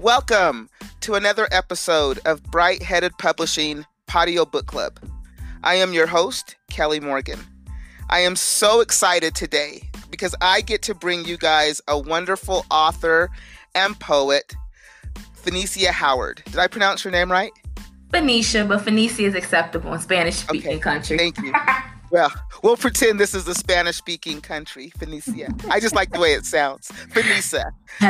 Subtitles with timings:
[0.00, 0.68] Welcome
[1.00, 5.00] to another episode of Bright Headed Publishing Patio Book Club.
[5.64, 7.40] I am your host, Kelly Morgan.
[8.08, 13.28] I am so excited today because I get to bring you guys a wonderful author
[13.74, 14.54] and poet,
[15.42, 16.42] Fanicia Howard.
[16.46, 17.50] Did I pronounce her name right?
[18.10, 21.18] Fanicia, but Fanicia is acceptable in Spanish speaking Okay, country.
[21.18, 21.52] Thank you.
[22.10, 25.52] Well, we'll pretend this is a Spanish speaking country, Fanicia.
[25.70, 26.90] I just like the way it sounds.
[27.10, 27.64] Fanicia.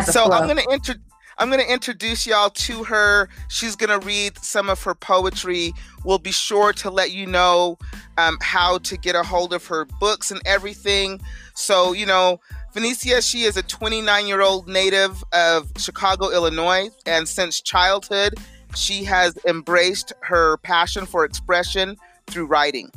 [0.04, 0.30] So.
[0.30, 0.94] I'm gonna intro-
[1.40, 3.28] I'm gonna introduce y'all to her.
[3.48, 5.72] She's gonna read some of her poetry.
[6.04, 7.78] We'll be sure to let you know
[8.16, 11.20] um, how to get a hold of her books and everything.
[11.54, 12.40] So you know,
[12.74, 18.34] Fanicia, she is a 29 year old native of Chicago, Illinois, and since childhood,
[18.74, 22.90] she has embraced her passion for expression through writing.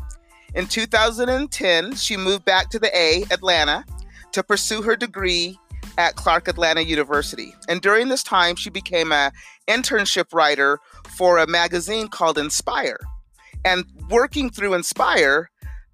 [0.55, 3.85] In 2010, she moved back to the A, Atlanta,
[4.31, 5.57] to pursue her degree
[5.97, 7.53] at Clark Atlanta University.
[7.67, 9.31] And during this time, she became a
[9.67, 10.79] internship writer
[11.17, 12.99] for a magazine called Inspire.
[13.65, 15.49] And working through Inspire,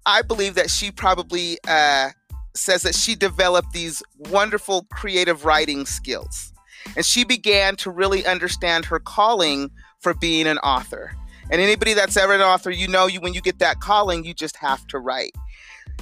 [0.06, 2.10] I believe that she probably uh,
[2.54, 6.52] says that she developed these wonderful creative writing skills.
[6.96, 11.12] And she began to really understand her calling for being an author.
[11.50, 14.34] And anybody that's ever an author, you know, you when you get that calling, you
[14.34, 15.32] just have to write.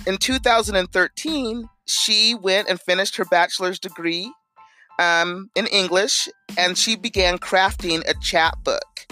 [0.07, 4.33] In 2013, she went and finished her bachelor's degree
[4.99, 9.07] um, in English, and she began crafting a chapbook.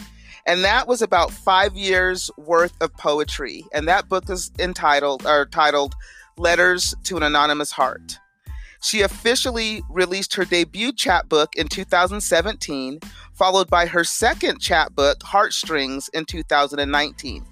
[0.47, 3.65] And that was about five years worth of poetry.
[3.73, 5.95] And that book is entitled or titled
[6.37, 8.19] Letters to an Anonymous Heart.
[8.83, 13.01] She officially released her debut chapbook in 2017,
[13.33, 17.47] followed by her second chapbook, Heartstrings, in 2019.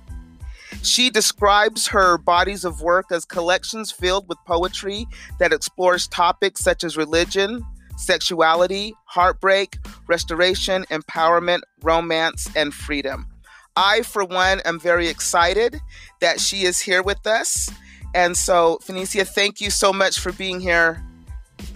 [0.82, 5.06] She describes her bodies of work as collections filled with poetry
[5.38, 7.64] that explores topics such as religion,
[7.96, 9.78] sexuality, heartbreak,
[10.08, 13.28] restoration, empowerment, romance, and freedom.
[13.76, 15.80] I, for one, am very excited
[16.20, 17.70] that she is here with us.
[18.14, 21.02] And so, Fanicia, thank you so much for being here.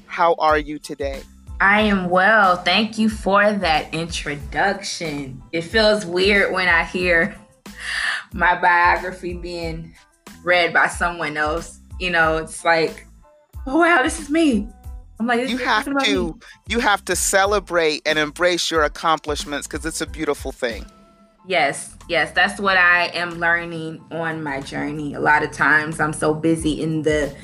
[0.06, 1.22] How are you today?
[1.60, 2.56] I am well.
[2.56, 5.42] Thank you for that introduction.
[5.52, 7.36] It feels weird when I hear
[8.32, 9.94] my biography being
[10.42, 11.80] read by someone else.
[11.98, 13.06] You know, it's like,
[13.66, 14.68] oh wow, this is me.
[15.18, 16.34] I'm like, this You have to me.
[16.68, 20.84] you have to celebrate and embrace your accomplishments because it's a beautiful thing.
[21.46, 25.14] Yes, yes, that's what I am learning on my journey.
[25.14, 27.34] A lot of times I'm so busy in the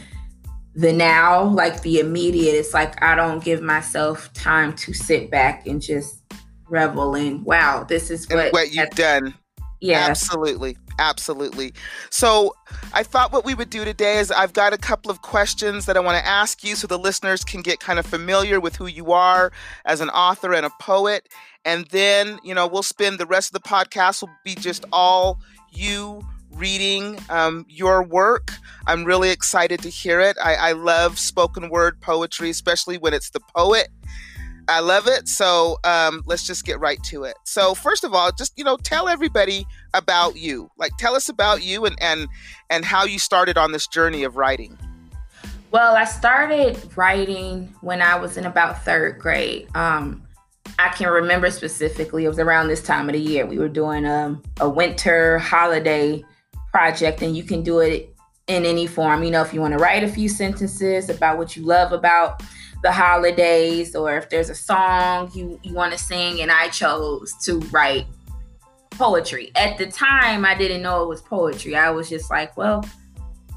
[0.75, 2.55] the now, like the immediate.
[2.55, 6.23] It's like I don't give myself time to sit back and just
[6.69, 9.35] revel in wow, this is what, what you've done
[9.83, 10.07] yeah.
[10.09, 10.77] Absolutely.
[10.99, 11.73] Absolutely.
[12.11, 12.55] So,
[12.93, 15.97] I thought what we would do today is I've got a couple of questions that
[15.97, 18.87] I want to ask you so the listeners can get kind of familiar with who
[18.87, 19.53] you are
[19.85, 21.29] as an author and a poet.
[21.65, 25.41] And then, you know, we'll spend the rest of the podcast will be just all
[25.71, 26.23] you
[26.55, 28.53] reading um, your work.
[28.87, 30.37] I'm really excited to hear it.
[30.43, 33.89] I, I love spoken word poetry, especially when it's the poet.
[34.69, 35.29] I love it.
[35.29, 37.35] So um, let's just get right to it.
[37.45, 40.71] So first of all, just you know, tell everybody about you.
[40.79, 42.29] Like, tell us about you and and
[42.71, 44.79] and how you started on this journey of writing.
[45.71, 49.75] Well, I started writing when I was in about third grade.
[49.75, 50.23] Um,
[50.79, 53.47] I can remember specifically, it was around this time of the year.
[53.47, 56.23] We were doing um, a winter holiday
[56.71, 58.15] project, and you can do it
[58.49, 59.23] in any form.
[59.23, 62.43] You know, if you want to write a few sentences about what you love about
[62.83, 67.35] the holidays, or if there's a song you, you want to sing, and I chose
[67.45, 68.07] to write
[68.91, 69.53] poetry.
[69.57, 71.77] At the time, I didn't know it was poetry.
[71.77, 72.85] I was just like, well,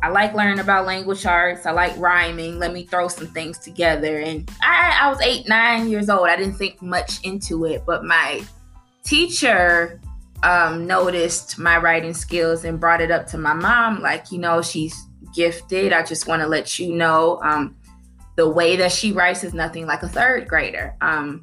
[0.03, 1.65] I like learning about language arts.
[1.65, 2.59] I like rhyming.
[2.59, 4.19] Let me throw some things together.
[4.19, 6.27] And I, I was eight, nine years old.
[6.27, 8.43] I didn't think much into it, but my
[9.03, 9.99] teacher
[10.43, 14.01] um, noticed my writing skills and brought it up to my mom.
[14.01, 14.95] Like, you know, she's
[15.33, 15.91] gifted.
[15.91, 17.75] I just want to let you know um,
[18.35, 20.96] the way that she writes is nothing like a third grader.
[21.02, 21.41] Um,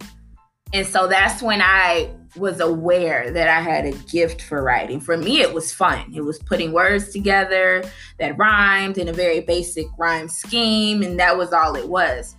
[0.73, 5.01] and so that's when I was aware that I had a gift for writing.
[5.01, 6.13] For me, it was fun.
[6.15, 7.85] It was putting words together
[8.19, 12.37] that rhymed in a very basic rhyme scheme, and that was all it was.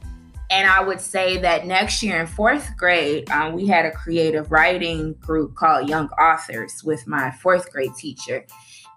[0.50, 4.52] And I would say that next year in fourth grade, um, we had a creative
[4.52, 8.46] writing group called Young Authors with my fourth grade teacher.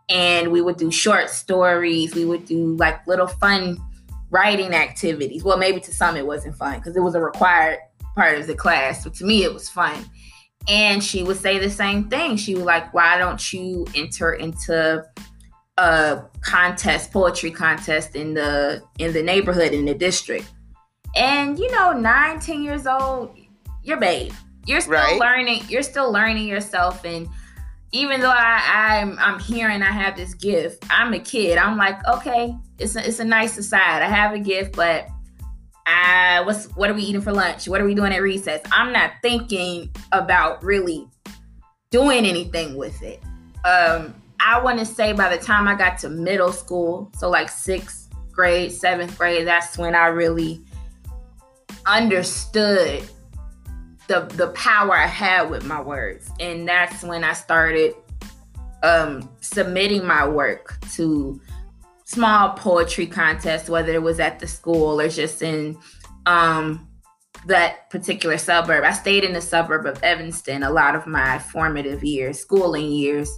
[0.08, 3.78] And we would do short stories, we would do like little fun
[4.30, 5.44] writing activities.
[5.44, 7.78] Well, maybe to some it wasn't fun because it was a required
[8.14, 9.04] part of the class.
[9.04, 10.04] But to me, it was fun.
[10.68, 12.36] And she would say the same thing.
[12.36, 15.04] She was like, Why don't you enter into
[15.78, 20.50] a contest, poetry contest in the in the neighborhood in the district?
[21.14, 23.36] And you know, nine, ten years old,
[23.82, 24.32] you're babe.
[24.66, 25.20] you're still right?
[25.20, 25.62] learning.
[25.68, 27.28] You're still learning yourself, and
[27.92, 31.58] even though I, I'm I'm hearing I have this gift, I'm a kid.
[31.58, 34.02] I'm like, okay, it's a, it's a nice aside.
[34.02, 35.08] I have a gift, but
[35.86, 37.68] I what's what are we eating for lunch?
[37.68, 38.60] What are we doing at recess?
[38.72, 41.06] I'm not thinking about really
[41.90, 43.22] doing anything with it.
[43.64, 47.48] Um, I want to say by the time I got to middle school, so like
[47.48, 50.62] sixth grade, seventh grade, that's when I really
[51.86, 53.02] understood
[54.08, 57.94] the the power I had with my words, and that's when I started
[58.82, 61.40] um, submitting my work to
[62.06, 65.76] small poetry contests, whether it was at the school or just in
[66.24, 66.88] um,
[67.46, 68.84] that particular suburb.
[68.84, 73.28] I stayed in the suburb of Evanston a lot of my formative years, schooling years.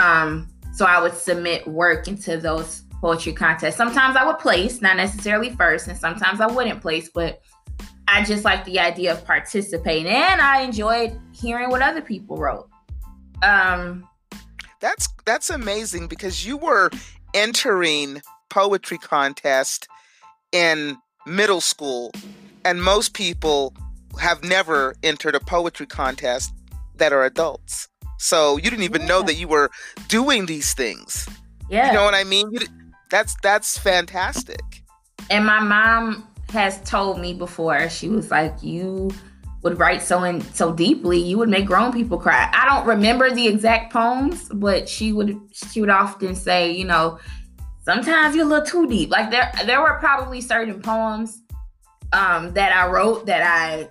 [0.00, 3.76] Um, so I would submit work into those poetry contests.
[3.76, 7.42] Sometimes I would place, not necessarily first, and sometimes I wouldn't place, but
[8.08, 12.68] I just like the idea of participating and I enjoyed hearing what other people wrote.
[13.42, 14.08] Um
[14.80, 16.90] that's that's amazing because you were
[17.36, 19.86] entering poetry contest
[20.50, 20.96] in
[21.26, 22.10] middle school
[22.64, 23.72] and most people
[24.18, 26.52] have never entered a poetry contest
[26.96, 27.88] that are adults.
[28.18, 29.08] So you didn't even yeah.
[29.08, 29.70] know that you were
[30.08, 31.28] doing these things.
[31.68, 31.88] Yeah.
[31.88, 32.50] You know what I mean?
[33.10, 34.82] That's that's fantastic.
[35.30, 37.88] And my mom has told me before.
[37.90, 39.10] She was like, "You
[39.66, 43.30] would write so in so deeply, you would make grown people cry." I don't remember
[43.30, 47.18] the exact poems, but she would she would often say, you know,
[47.84, 49.10] sometimes you're a little too deep.
[49.10, 51.42] Like there there were probably certain poems
[52.12, 53.88] um, that I wrote that I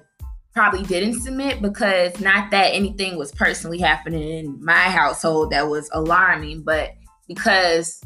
[0.54, 5.90] probably didn't submit because not that anything was personally happening in my household that was
[5.92, 6.94] alarming, but
[7.28, 8.02] because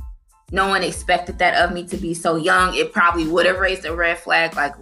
[0.51, 3.85] no one expected that of me to be so young, it probably would have raised
[3.85, 4.73] a red flag like,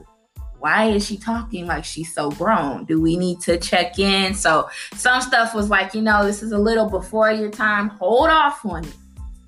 [0.59, 2.86] why is she talking like she's so grown?
[2.86, 4.33] Do we need to check in?
[4.33, 7.89] So some stuff was like, you know, this is a little before your time.
[7.89, 8.94] Hold off on it.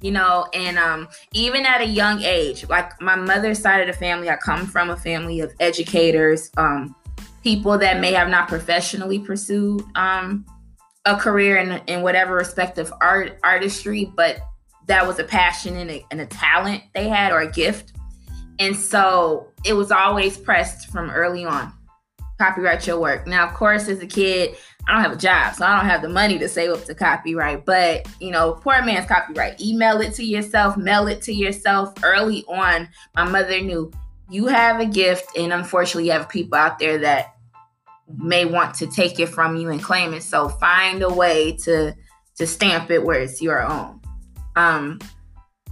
[0.01, 4.00] You know, and um, even at a young age, like my mother's side of the
[4.00, 6.95] family, I come from a family of educators, um,
[7.44, 10.45] people that may have not professionally pursued um,
[11.06, 14.39] a career in, in whatever respect of art artistry, but
[14.85, 17.94] that was a passion and a, and a talent they had or a gift.
[18.59, 21.73] And so it was always pressed from early on.
[22.38, 23.27] Copyright your work.
[23.27, 24.56] Now, of course, as a kid,
[24.88, 26.95] I don't have a job, so I don't have the money to save up to
[26.95, 27.65] copyright.
[27.65, 29.59] But you know, poor man's copyright.
[29.59, 31.94] Email it to yourself, mail it to yourself.
[32.01, 33.91] Early on, my mother knew
[34.29, 37.35] you have a gift, and unfortunately, you have people out there that
[38.17, 40.23] may want to take it from you and claim it.
[40.23, 41.94] So find a way to
[42.38, 44.01] to stamp it where it's your own.
[44.56, 45.00] Um,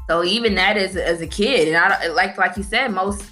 [0.10, 3.32] so even that is as a kid, and I like like you said, most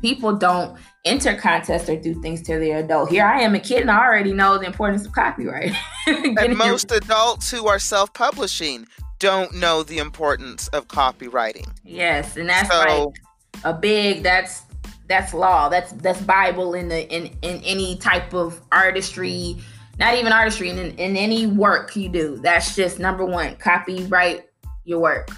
[0.00, 3.10] people don't enter contests or do things till they're adult.
[3.10, 5.72] Here I am a kid and I already know the importance of copyright.
[6.06, 8.86] and most adults who are self-publishing
[9.18, 11.66] don't know the importance of copywriting.
[11.84, 13.14] Yes, and that's so, like
[13.64, 14.62] a big that's
[15.08, 15.68] that's law.
[15.68, 19.56] That's that's Bible in the in in any type of artistry,
[19.98, 22.38] not even artistry, in, in any work you do.
[22.42, 23.56] That's just number one.
[23.56, 24.44] Copyright
[24.84, 25.30] your work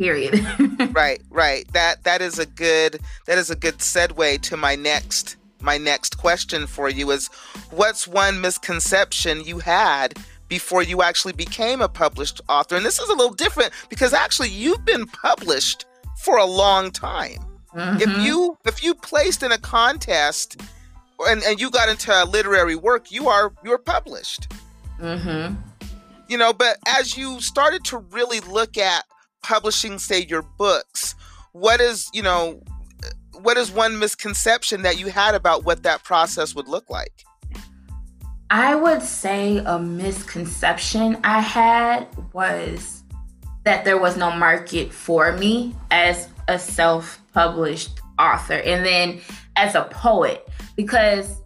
[0.00, 0.46] period.
[0.92, 1.70] Right right.
[1.72, 6.16] That that is a good that is a good segue to my next my next
[6.16, 7.28] question for you is
[7.70, 12.76] what's one misconception you had before you actually became a published author?
[12.76, 15.84] And this is a little different because actually you've been published
[16.16, 17.38] for a long time.
[17.74, 18.00] Mm-hmm.
[18.00, 20.60] if you if you placed in a contest
[21.20, 24.50] and, and you got into a literary work you are you're published.
[24.98, 25.54] Mm-hmm.
[26.28, 29.04] You know but as you started to really look at
[29.42, 31.14] publishing say your books
[31.52, 32.60] what is you know
[33.42, 37.24] what is one misconception that you had about what that process would look like?
[38.50, 43.04] I would say a misconception i had was
[43.64, 49.20] that there was no market for me as a self-published author and then
[49.56, 51.40] as a poet because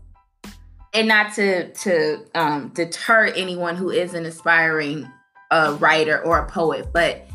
[0.94, 5.10] and not to to um, deter anyone who is an aspiring
[5.50, 7.28] uh, writer or a poet, but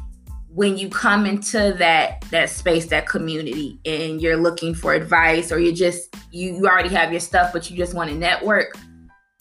[0.53, 5.59] when you come into that that space, that community, and you're looking for advice, or
[5.59, 8.77] you just you, you already have your stuff, but you just want to network,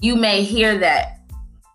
[0.01, 1.21] you may hear that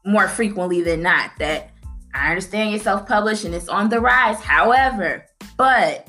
[0.05, 1.31] more frequently than not.
[1.39, 1.71] That
[2.13, 4.39] I understand you're self-published and it's on the rise.
[4.39, 5.25] However,
[5.57, 6.07] but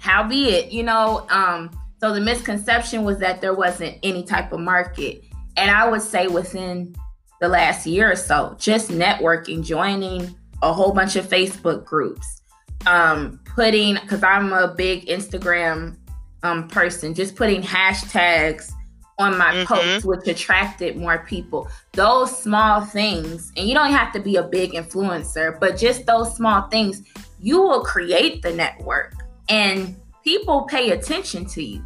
[0.00, 1.26] how be it, you know.
[1.30, 5.24] Um, so the misconception was that there wasn't any type of market
[5.58, 6.94] and I would say within
[7.40, 12.42] the last year or so, just networking, joining a whole bunch of Facebook groups,
[12.86, 15.96] um, putting because I'm a big Instagram
[16.42, 18.72] um, person, just putting hashtags
[19.18, 19.74] on my mm-hmm.
[19.74, 21.68] posts, which attracted more people.
[21.92, 26.34] Those small things, and you don't have to be a big influencer, but just those
[26.36, 27.02] small things,
[27.40, 29.14] you will create the network
[29.48, 31.84] and people pay attention to you.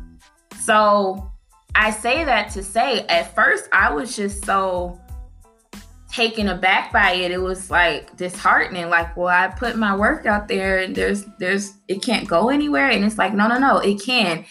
[0.60, 1.30] So
[1.74, 5.00] I say that to say, at first, I was just so
[6.12, 7.30] taken aback by it.
[7.30, 8.88] It was like disheartening.
[8.90, 12.90] Like, well, I put my work out there and there's there's it can't go anywhere.
[12.90, 14.44] And it's like, no, no, no, it can.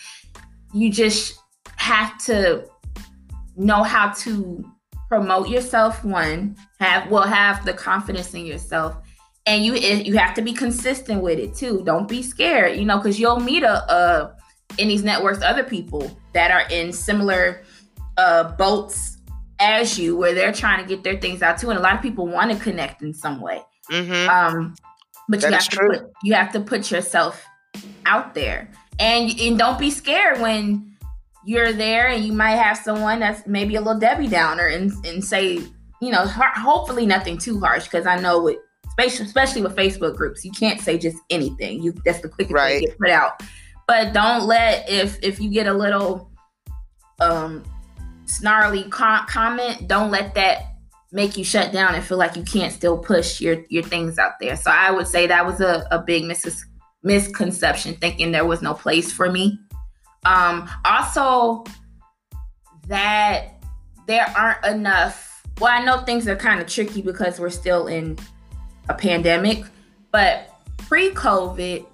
[0.73, 1.39] You just
[1.77, 2.67] have to
[3.55, 4.65] know how to
[5.07, 8.95] promote yourself one have well have the confidence in yourself
[9.45, 12.97] and you you have to be consistent with it too don't be scared you know
[12.97, 14.33] because you'll meet a, a
[14.77, 17.61] in these networks other people that are in similar
[18.17, 19.10] uh boats
[19.61, 22.01] as you where they're trying to get their things out too and a lot of
[22.01, 24.29] people want to connect in some way mm-hmm.
[24.29, 24.75] um
[25.29, 25.89] but that you have to true.
[25.89, 27.45] put you have to put yourself
[28.05, 30.91] out there and and don't be scared when
[31.43, 35.23] you're there and you might have someone that's maybe a little Debbie Downer and, and
[35.23, 35.53] say,
[36.01, 38.57] you know, hopefully nothing too harsh because I know with
[38.99, 41.81] especially with Facebook groups, you can't say just anything.
[41.81, 42.75] You that's the quickest right.
[42.75, 43.41] way to get put out.
[43.87, 46.29] But don't let if if you get a little
[47.19, 47.63] um
[48.31, 50.63] snarly com- comment, don't let that
[51.11, 54.33] make you shut down and feel like you can't still push your your things out
[54.39, 54.55] there.
[54.55, 56.65] So I would say that was a, a big mis-
[57.03, 59.59] misconception, thinking there was no place for me
[60.25, 61.63] um, also,
[62.87, 63.61] that
[64.07, 65.43] there aren't enough.
[65.59, 68.17] Well, I know things are kind of tricky because we're still in
[68.89, 69.63] a pandemic,
[70.11, 71.85] but pre COVID,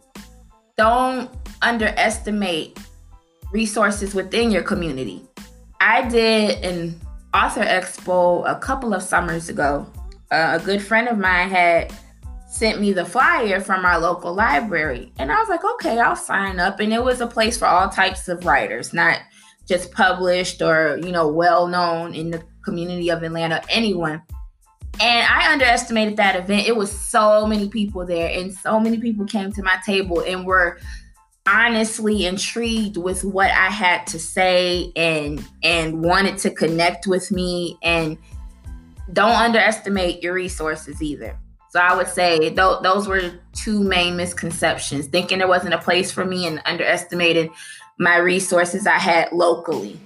[0.78, 1.30] don't
[1.62, 2.78] underestimate
[3.52, 5.27] resources within your community.
[5.80, 7.00] I did an
[7.34, 9.86] author expo a couple of summers ago.
[10.32, 11.94] Uh, a good friend of mine had
[12.50, 15.12] sent me the flyer from our local library.
[15.18, 16.80] And I was like, okay, I'll sign up.
[16.80, 19.20] And it was a place for all types of writers, not
[19.68, 24.22] just published or, you know, well known in the community of Atlanta, anyone.
[25.00, 26.68] And I underestimated that event.
[26.68, 30.44] It was so many people there, and so many people came to my table and
[30.44, 30.80] were
[31.48, 37.78] honestly intrigued with what I had to say and and wanted to connect with me
[37.82, 38.18] and
[39.14, 41.38] don't underestimate your resources either.
[41.70, 46.12] So I would say th- those were two main misconceptions thinking there wasn't a place
[46.12, 47.54] for me and underestimating
[47.98, 50.00] my resources I had locally.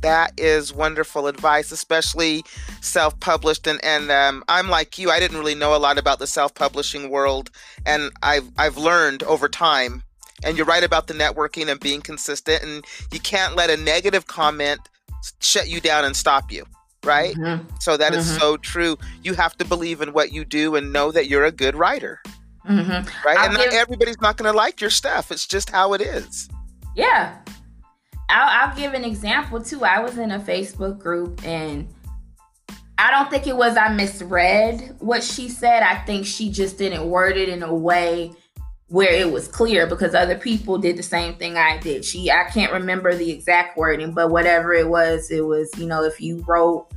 [0.00, 2.44] That is wonderful advice, especially
[2.80, 3.66] self published.
[3.66, 6.54] And, and um, I'm like you, I didn't really know a lot about the self
[6.54, 7.50] publishing world.
[7.86, 10.02] And I've, I've learned over time.
[10.44, 12.62] And you're right about the networking and being consistent.
[12.62, 14.80] And you can't let a negative comment
[15.40, 16.64] shut you down and stop you
[17.04, 17.34] right?
[17.34, 17.68] Mm-hmm.
[17.80, 18.20] So that mm-hmm.
[18.20, 18.96] is so true.
[19.22, 22.22] You have to believe in what you do and know that you're a good writer.
[22.68, 23.26] Mm-hmm.
[23.26, 23.38] Right?
[23.38, 25.32] I'll and give, not everybody's not going to like your stuff.
[25.32, 26.48] It's just how it is.
[26.94, 27.38] Yeah.
[28.28, 29.84] I'll, I'll give an example too.
[29.84, 31.88] I was in a Facebook group and
[32.98, 35.82] I don't think it was I misread what she said.
[35.82, 38.32] I think she just didn't word it in a way
[38.92, 42.04] where it was clear because other people did the same thing I did.
[42.04, 46.04] She I can't remember the exact wording, but whatever it was, it was you know
[46.04, 46.88] if you wrote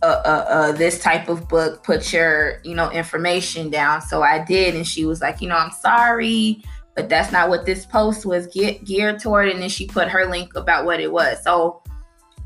[0.00, 4.00] a, a, a, this type of book, put your you know information down.
[4.00, 6.62] So I did, and she was like, you know, I'm sorry,
[6.94, 9.48] but that's not what this post was geared toward.
[9.48, 11.42] And then she put her link about what it was.
[11.42, 11.82] So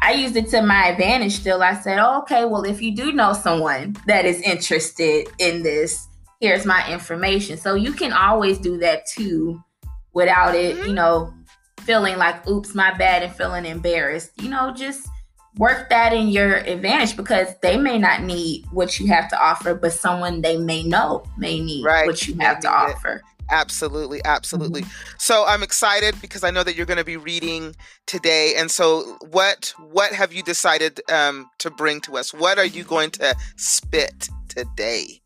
[0.00, 1.34] I used it to my advantage.
[1.34, 5.62] Still, I said, oh, okay, well, if you do know someone that is interested in
[5.62, 6.07] this
[6.40, 7.56] here's my information.
[7.56, 9.62] So you can always do that too
[10.12, 10.88] without it, mm-hmm.
[10.88, 11.32] you know,
[11.80, 14.32] feeling like, oops, my bad, and feeling embarrassed.
[14.40, 15.08] You know, just
[15.56, 19.74] work that in your advantage because they may not need what you have to offer,
[19.74, 22.06] but someone they may know may need right.
[22.06, 23.16] what you have to offer.
[23.16, 23.22] It.
[23.50, 24.82] Absolutely, absolutely.
[24.82, 25.14] Mm-hmm.
[25.18, 27.74] So I'm excited because I know that you're going to be reading
[28.06, 28.54] today.
[28.56, 32.34] And so, what what have you decided um, to bring to us?
[32.34, 35.22] What are you going to spit today?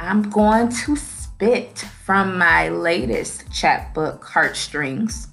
[0.00, 5.28] I'm going to spit from my latest chapbook, Heartstrings.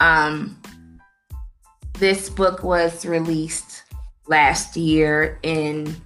[0.00, 0.60] Um,
[1.94, 3.84] this book was released
[4.26, 5.96] last year in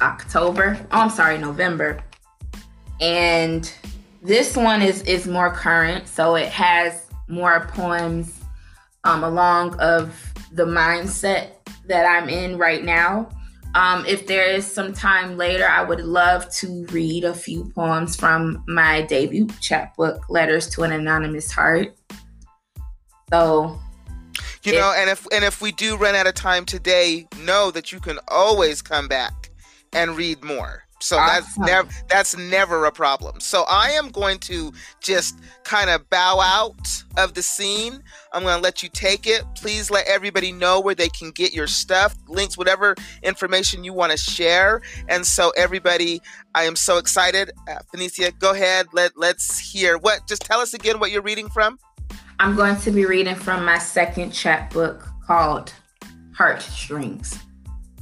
[0.00, 0.78] October.
[0.92, 2.02] Oh, I'm sorry, November.
[3.00, 3.70] And
[4.22, 8.40] this one is is more current, so it has more poems
[9.04, 10.14] um, along of
[10.52, 11.52] the mindset
[11.86, 13.30] that I'm in right now.
[13.74, 18.16] Um, if there is some time later, I would love to read a few poems
[18.16, 21.94] from my debut chapbook, Letters to an Anonymous Heart.
[23.32, 23.78] So,
[24.64, 27.70] you if, know, and if and if we do run out of time today, know
[27.70, 29.50] that you can always come back
[29.92, 30.84] and read more.
[31.00, 33.40] So that's never that's never a problem.
[33.40, 38.02] So I am going to just kind of bow out of the scene.
[38.32, 39.42] I'm going to let you take it.
[39.56, 44.12] Please let everybody know where they can get your stuff, links, whatever information you want
[44.12, 44.82] to share.
[45.08, 46.20] And so everybody,
[46.54, 47.50] I am so excited.
[47.68, 48.86] Uh, Fanicia, go ahead.
[48.92, 50.26] Let let's hear what.
[50.28, 51.78] Just tell us again what you're reading from.
[52.38, 55.72] I'm going to be reading from my second chapbook called
[56.32, 57.38] Heartstrings.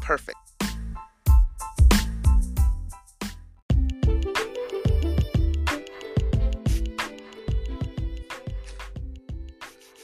[0.00, 0.47] Perfect.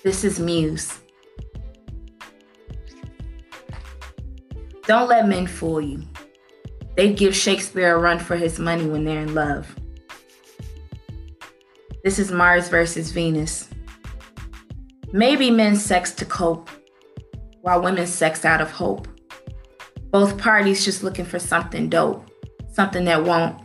[0.04, 0.98] This is Muse.
[4.86, 6.02] Don't let men fool you.
[6.94, 9.74] They'd give Shakespeare a run for his money when they're in love.
[12.04, 13.70] This is Mars versus Venus.
[15.10, 16.68] Maybe men sex to cope,
[17.62, 19.08] while women sex out of hope.
[20.10, 22.30] Both parties just looking for something dope,
[22.70, 23.58] something that won't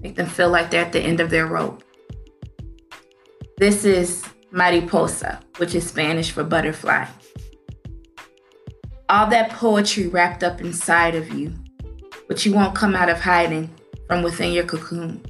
[0.00, 1.84] make them feel like they're at the end of their rope.
[3.58, 7.06] This is mariposa, which is Spanish for butterfly.
[9.08, 11.52] All that poetry wrapped up inside of you,
[12.28, 13.70] but you won't come out of hiding
[14.08, 15.24] from within your cocoon.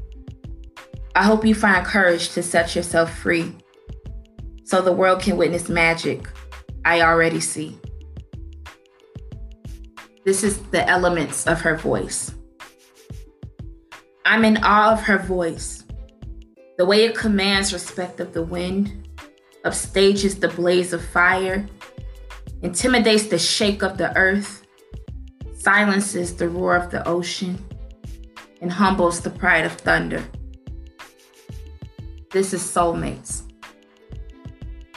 [1.14, 3.54] I hope you find courage to set yourself free
[4.64, 6.28] so the world can witness magic
[6.84, 7.78] I already see.
[10.24, 12.32] This is the elements of her voice.
[14.24, 15.84] I'm in awe of her voice,
[16.78, 19.05] the way it commands respect of the wind,
[19.66, 21.66] upstages the blaze of fire,
[22.62, 24.66] intimidates the shake of the earth,
[25.58, 27.58] silences the roar of the ocean,
[28.60, 30.24] and humbles the pride of thunder.
[32.30, 33.42] This is soulmates.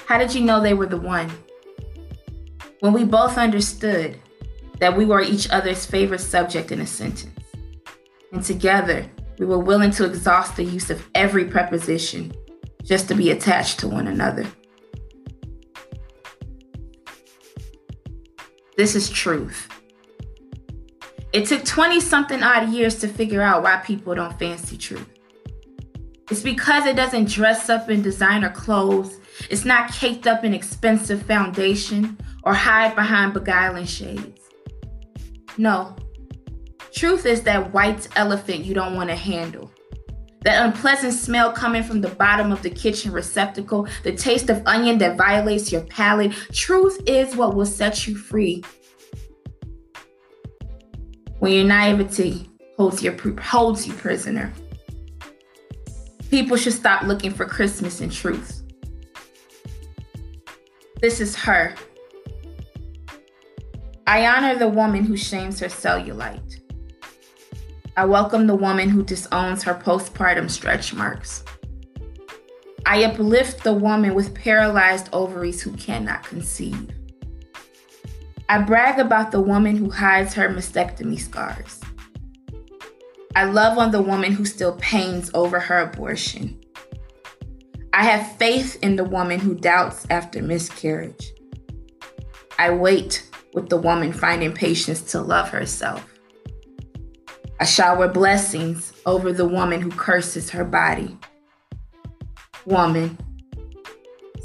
[0.05, 1.29] How did you know they were the one?
[2.79, 4.17] When we both understood
[4.79, 7.45] that we were each other's favorite subject in a sentence.
[8.31, 9.05] And together,
[9.37, 12.33] we were willing to exhaust the use of every preposition
[12.83, 14.45] just to be attached to one another.
[18.79, 19.67] This is truth.
[21.33, 25.05] It took 20 something odd years to figure out why people don't fancy truth.
[26.31, 29.17] It's because it doesn't dress up in designer clothes,
[29.49, 34.39] it's not caked up in expensive foundation or hide behind beguiling shades.
[35.57, 35.97] No.
[36.93, 39.73] Truth is that white elephant you don't want to handle.
[40.41, 44.97] That unpleasant smell coming from the bottom of the kitchen receptacle, the taste of onion
[44.99, 46.31] that violates your palate.
[46.53, 48.63] Truth is what will set you free.
[51.39, 54.53] When your naivety holds, your, holds you prisoner.
[56.29, 58.63] People should stop looking for Christmas in truth.
[61.01, 61.75] This is her.
[64.05, 66.58] I honor the woman who shames her cellulite.
[67.99, 71.43] I welcome the woman who disowns her postpartum stretch marks.
[72.85, 76.91] I uplift the woman with paralyzed ovaries who cannot conceive.
[78.47, 81.81] I brag about the woman who hides her mastectomy scars.
[83.35, 86.57] I love on the woman who still pains over her abortion.
[87.91, 91.33] I have faith in the woman who doubts after miscarriage.
[92.57, 96.18] I wait with the woman finding patience to love herself.
[97.61, 101.17] I shower blessings over the woman who curses her body.
[102.65, 103.17] Woman,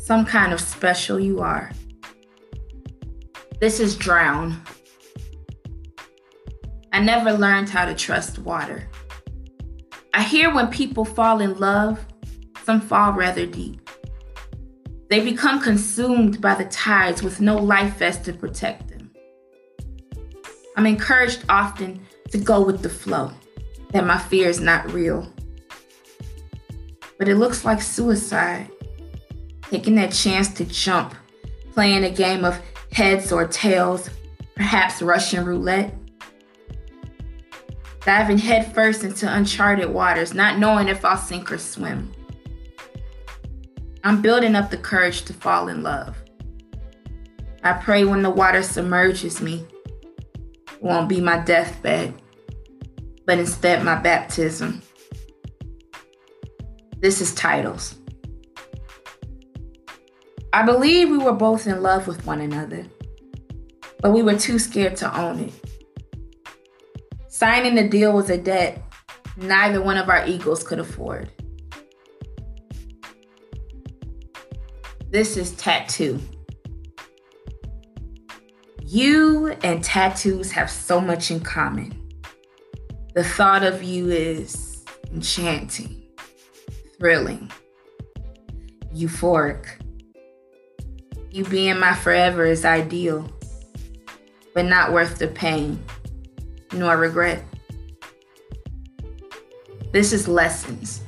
[0.02, 1.70] some kind of special you are.
[3.60, 4.60] This is drown.
[6.92, 8.88] I never learned how to trust water.
[10.12, 12.04] I hear when people fall in love,
[12.64, 13.88] some fall rather deep.
[15.08, 19.12] They become consumed by the tides with no life vest to protect them.
[20.76, 23.30] I'm encouraged often to go with the flow,
[23.90, 25.32] that my fear is not real.
[27.16, 28.68] But it looks like suicide.
[29.70, 31.14] Taking that chance to jump,
[31.74, 34.10] playing a game of heads or tails,
[34.56, 35.94] perhaps Russian roulette.
[38.04, 42.12] Diving headfirst into uncharted waters, not knowing if I'll sink or swim.
[44.02, 46.16] I'm building up the courage to fall in love.
[47.62, 49.64] I pray when the water submerges me,
[50.72, 52.22] it won't be my deathbed
[53.26, 54.82] but instead my baptism.
[56.98, 57.96] This is titles.
[60.52, 62.86] I believe we were both in love with one another,
[64.00, 65.52] but we were too scared to own it.
[67.28, 68.84] Signing the deal was a debt
[69.36, 71.30] neither one of our egos could afford.
[75.10, 76.20] This is tattoo.
[78.82, 82.03] You and tattoos have so much in common.
[83.14, 86.02] The thought of you is enchanting,
[86.98, 87.48] thrilling,
[88.92, 89.66] euphoric.
[91.30, 93.30] You being my forever is ideal,
[94.52, 95.80] but not worth the pain
[96.72, 97.44] nor regret.
[99.92, 101.00] This is lessons.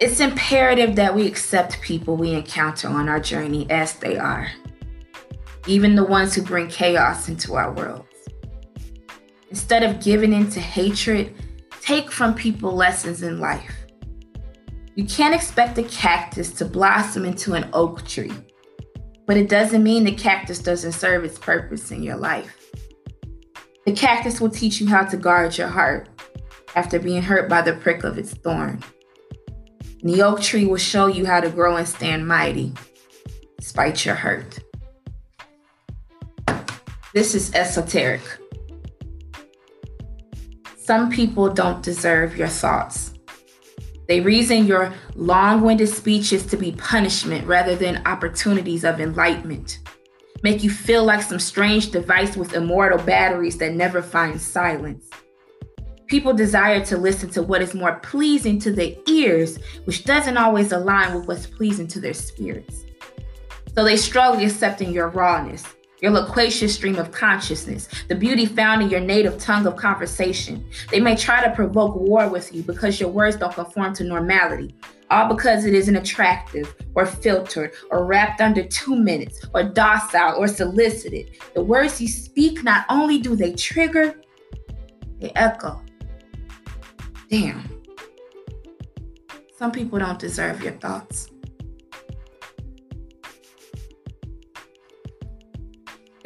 [0.00, 4.50] It's imperative that we accept people we encounter on our journey as they are,
[5.66, 8.15] even the ones who bring chaos into our worlds.
[9.50, 11.34] Instead of giving into hatred,
[11.80, 13.74] take from people lessons in life.
[14.96, 18.32] You can't expect a cactus to blossom into an oak tree,
[19.26, 22.72] but it doesn't mean the cactus doesn't serve its purpose in your life.
[23.84, 26.08] The cactus will teach you how to guard your heart
[26.74, 28.82] after being hurt by the prick of its thorn.
[30.00, 32.72] And the oak tree will show you how to grow and stand mighty
[33.58, 34.58] despite your hurt.
[37.12, 38.22] This is esoteric.
[40.86, 43.12] Some people don't deserve your thoughts.
[44.06, 49.80] They reason your long winded speeches to be punishment rather than opportunities of enlightenment.
[50.44, 55.10] Make you feel like some strange device with immortal batteries that never find silence.
[56.06, 60.70] People desire to listen to what is more pleasing to their ears, which doesn't always
[60.70, 62.84] align with what's pleasing to their spirits.
[63.74, 65.64] So they struggle accepting your rawness,
[66.00, 70.64] your loquacious stream of consciousness, the beauty found in your native tongue of conversation.
[70.90, 74.74] They may try to provoke war with you because your words don't conform to normality,
[75.10, 80.48] all because it isn't attractive or filtered or wrapped under two minutes or docile or
[80.48, 81.30] solicited.
[81.54, 84.14] The words you speak, not only do they trigger,
[85.20, 85.82] they echo.
[87.30, 87.68] Damn.
[89.58, 91.30] Some people don't deserve your thoughts.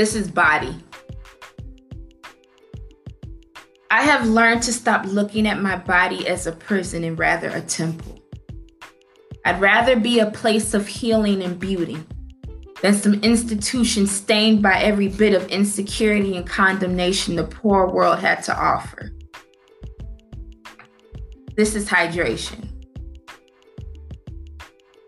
[0.01, 0.75] This is body.
[3.91, 7.61] I have learned to stop looking at my body as a prison and rather a
[7.61, 8.19] temple.
[9.45, 12.03] I'd rather be a place of healing and beauty
[12.81, 18.43] than some institution stained by every bit of insecurity and condemnation the poor world had
[18.45, 19.13] to offer.
[21.59, 22.69] This is hydration.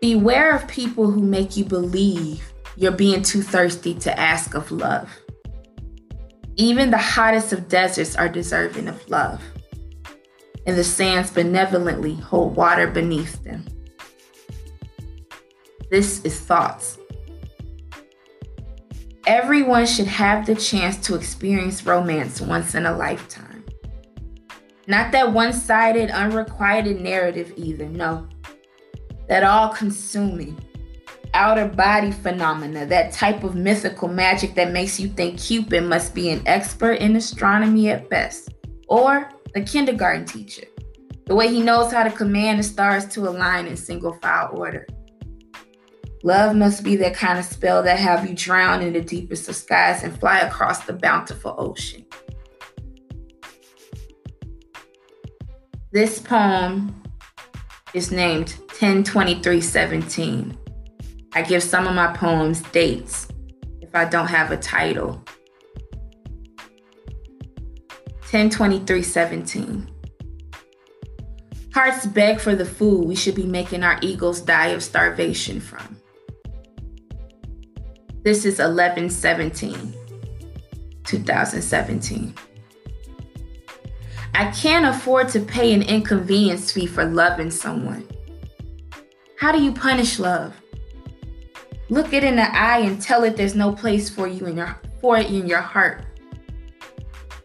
[0.01, 5.09] Beware of people who make you believe you're being too thirsty to ask of love.
[6.55, 9.41] Even the hottest of deserts are deserving of love,
[10.65, 13.65] and the sands benevolently hold water beneath them.
[15.89, 16.97] This is thoughts.
[19.25, 23.63] Everyone should have the chance to experience romance once in a lifetime.
[24.85, 27.87] Not that one sided, unrequited narrative, either.
[27.87, 28.27] No,
[29.27, 30.62] that all consuming,
[31.33, 36.29] outer body phenomena, that type of mythical magic that makes you think Cupid must be
[36.29, 38.53] an expert in astronomy at best,
[38.87, 40.65] or a kindergarten teacher,
[41.25, 44.87] the way he knows how to command the stars to align in single file order.
[46.23, 49.55] Love must be that kind of spell that have you drown in the deepest of
[49.55, 52.05] skies and fly across the bountiful ocean.
[55.91, 57.03] This poem
[57.93, 60.57] is named 102317.
[61.35, 63.27] I give some of my poems dates
[63.81, 65.23] if I don't have a title.
[68.29, 69.89] 102317.
[71.73, 75.97] Hearts beg for the food we should be making our eagles die of starvation from.
[78.23, 79.93] This is 1117,
[81.03, 82.35] 2017.
[84.35, 88.07] I can't afford to pay an inconvenience fee for loving someone.
[89.39, 90.55] How do you punish love?
[91.93, 94.79] Look it in the eye and tell it there's no place for you in your
[94.99, 96.03] for it in your heart.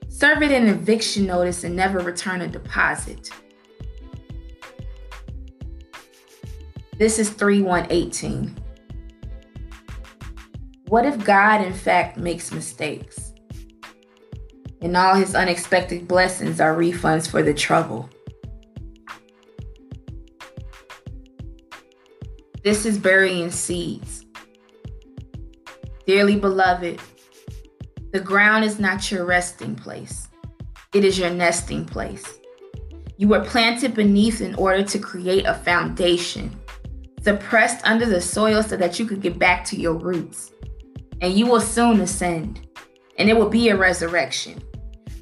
[0.08, 3.30] Serve it an eviction notice and never return a deposit.
[6.96, 8.56] This is 3118.
[10.86, 13.34] What if God, in fact, makes mistakes?
[14.80, 18.08] And all his unexpected blessings are refunds for the trouble.
[22.64, 24.24] This is burying seeds.
[26.08, 26.98] Dearly beloved,
[28.12, 30.28] the ground is not your resting place,
[30.94, 32.38] it is your nesting place.
[33.18, 36.58] You were planted beneath in order to create a foundation,
[37.20, 40.50] suppressed under the soil so that you could get back to your roots.
[41.20, 42.66] And you will soon ascend,
[43.18, 44.62] and it will be a resurrection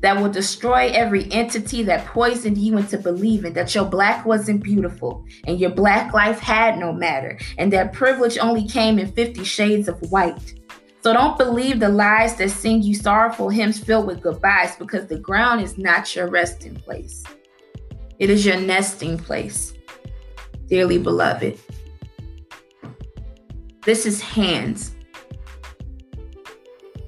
[0.03, 5.25] that will destroy every entity that poisoned you into believing that your black wasn't beautiful
[5.49, 9.89] and your black life had no matter and that privilege only came in 50 shades
[9.89, 10.56] of white.
[11.07, 15.17] So don't believe the lies that sing you sorrowful hymns filled with goodbyes because the
[15.17, 17.23] ground is not your resting place.
[18.19, 19.73] It is your nesting place,
[20.67, 21.61] dearly beloved.
[23.83, 24.97] This is hands.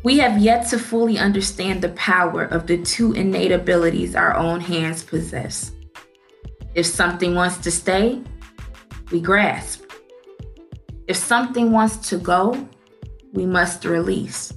[0.04, 4.60] We have yet to fully understand the power of the two innate abilities our own
[4.60, 5.72] hands possess.
[6.76, 8.22] If something wants to stay,
[9.10, 9.90] we grasp.
[11.08, 12.68] If something wants to go,
[13.32, 14.52] we must release.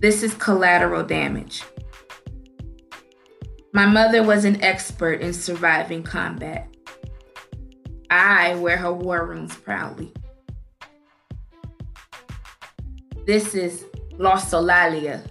[0.00, 1.64] This is collateral damage.
[3.72, 6.68] My mother was an expert in surviving combat.
[8.10, 10.12] I wear her war rooms proudly.
[13.26, 15.22] This is glossolalia.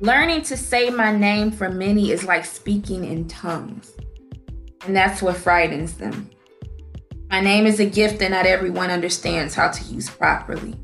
[0.00, 3.92] Learning to say my name for many is like speaking in tongues,
[4.86, 6.30] and that's what frightens them.
[7.34, 10.76] My name is a gift that not everyone understands how to use properly.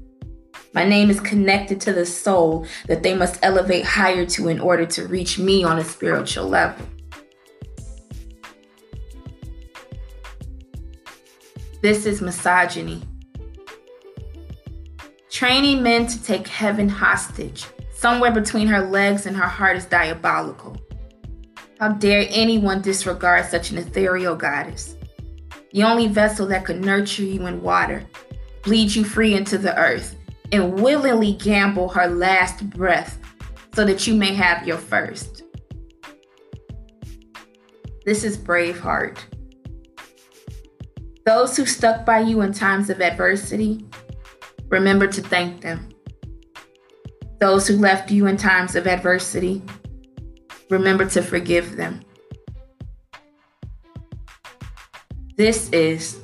[0.75, 4.85] My name is connected to the soul that they must elevate higher to in order
[4.85, 6.85] to reach me on a spiritual level.
[11.83, 13.05] This is misogyny
[15.31, 17.67] training men to take heaven hostage.
[17.95, 20.77] Somewhere between her legs and her heart is diabolical.
[21.79, 24.97] How dare anyone disregard such an ethereal goddess?
[25.73, 28.05] The only vessel that could nurture you in water,
[28.63, 30.17] bleed you free into the earth,
[30.53, 33.19] and willingly gamble her last breath
[33.75, 35.45] so that you may have your first.
[38.05, 39.19] This is Braveheart.
[41.25, 43.87] Those who stuck by you in times of adversity
[44.69, 45.89] remember to thank them.
[47.39, 49.63] Those who left you in times of adversity,
[50.71, 52.01] remember to forgive them.
[55.41, 56.21] This is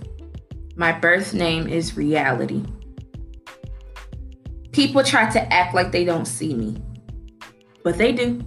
[0.77, 2.63] my birth name is reality.
[4.73, 6.77] People try to act like they don't see me,
[7.83, 8.45] but they do.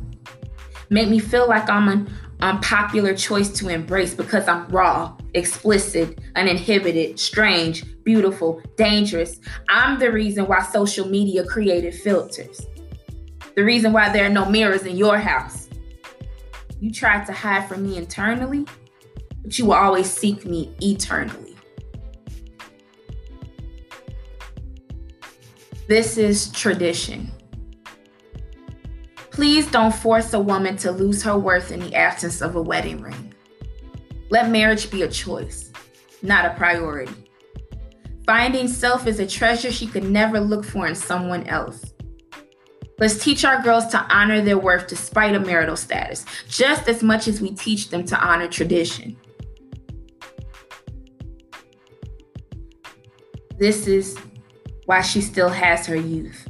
[0.92, 7.20] Make me feel like I'm an unpopular choice to embrace because I'm raw, explicit, uninhibited,
[7.20, 9.40] strange, beautiful, dangerous.
[9.70, 12.62] I'm the reason why social media created filters.
[13.56, 15.68] The reason why there are no mirrors in your house.
[16.80, 18.68] You tried to hide from me internally,
[19.58, 21.56] you will always seek me eternally.
[25.88, 27.32] This is tradition.
[29.32, 33.02] Please don't force a woman to lose her worth in the absence of a wedding
[33.02, 33.34] ring.
[34.30, 35.72] Let marriage be a choice,
[36.22, 37.14] not a priority.
[38.28, 41.94] Finding self is a treasure she could never look for in someone else.
[43.00, 47.28] Let's teach our girls to honor their worth despite a marital status, just as much
[47.28, 49.18] as we teach them to honor tradition.
[53.60, 54.18] This is
[54.86, 56.48] why she still has her youth.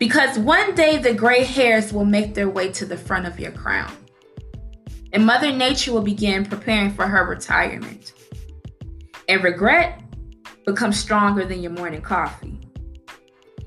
[0.00, 3.52] Because one day the gray hairs will make their way to the front of your
[3.52, 3.92] crown.
[5.12, 8.12] And Mother Nature will begin preparing for her retirement.
[9.28, 10.02] And regret
[10.66, 12.58] becomes stronger than your morning coffee.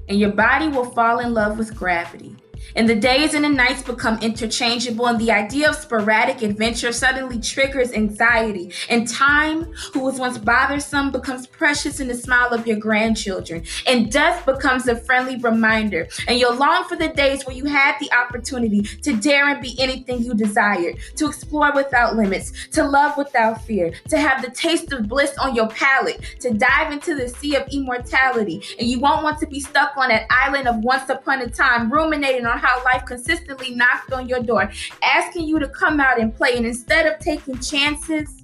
[0.09, 2.35] And your body will fall in love with gravity
[2.75, 7.39] and the days and the nights become interchangeable, and the idea of sporadic adventure suddenly
[7.39, 8.71] triggers anxiety.
[8.89, 13.63] And time, who was once bothersome, becomes precious in the smile of your grandchildren.
[13.87, 16.07] And death becomes a friendly reminder.
[16.27, 19.75] And you'll long for the days where you had the opportunity to dare and be
[19.79, 24.91] anything you desired, to explore without limits, to love without fear, to have the taste
[24.91, 28.61] of bliss on your palate, to dive into the sea of immortality.
[28.79, 31.91] And you won't want to be stuck on that island of once upon a time,
[31.91, 34.71] ruminating on how life consistently knocked on your door,
[35.03, 36.57] asking you to come out and play.
[36.57, 38.43] And instead of taking chances,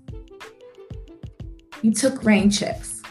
[1.82, 3.02] you took rain checks.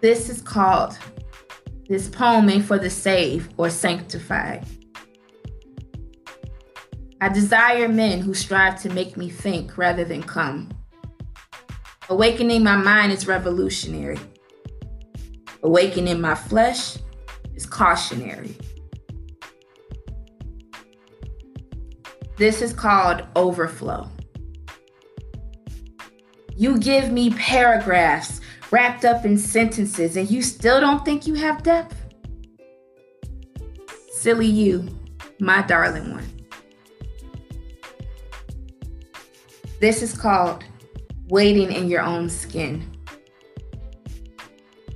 [0.00, 0.96] This is called
[1.88, 4.66] this poem ain't for the saved or sanctified.
[7.22, 10.68] I desire men who strive to make me think rather than come.
[12.10, 14.18] Awakening my mind is revolutionary.
[15.62, 16.98] Awakening my flesh
[17.54, 18.56] is cautionary.
[22.36, 24.08] This is called overflow.
[26.56, 28.40] You give me paragraphs
[28.70, 31.96] wrapped up in sentences, and you still don't think you have depth?
[34.12, 34.88] Silly you,
[35.40, 36.38] my darling one.
[39.80, 40.64] This is called
[41.28, 42.97] waiting in your own skin.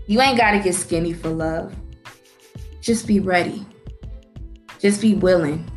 [0.07, 1.75] You ain't got to get skinny for love.
[2.81, 3.65] Just be ready.
[4.79, 5.71] Just be willing.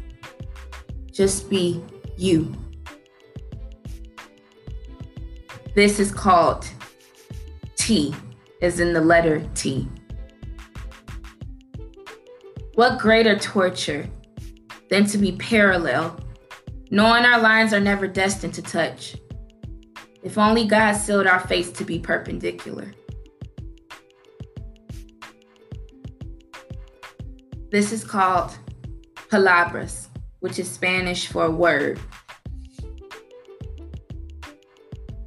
[1.11, 1.83] Just be
[2.17, 2.53] you.
[5.75, 6.67] This is called
[7.75, 8.15] T,
[8.61, 9.87] as in the letter T.
[12.73, 14.09] What greater torture
[14.89, 16.19] than to be parallel,
[16.89, 19.17] knowing our lines are never destined to touch?
[20.23, 22.91] If only God sealed our fates to be perpendicular.
[27.75, 28.57] This is called
[29.29, 30.07] palabras,
[30.39, 31.99] which is Spanish for word.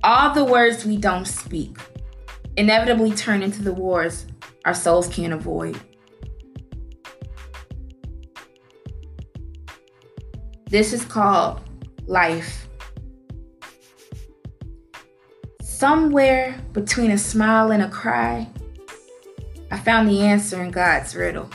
[0.03, 1.77] All the words we don't speak
[2.57, 4.25] inevitably turn into the wars
[4.65, 5.79] our souls can't avoid.
[10.71, 11.61] This is called
[12.07, 12.67] life.
[15.61, 18.49] Somewhere between a smile and a cry,
[19.71, 21.51] I found the answer in God's riddle.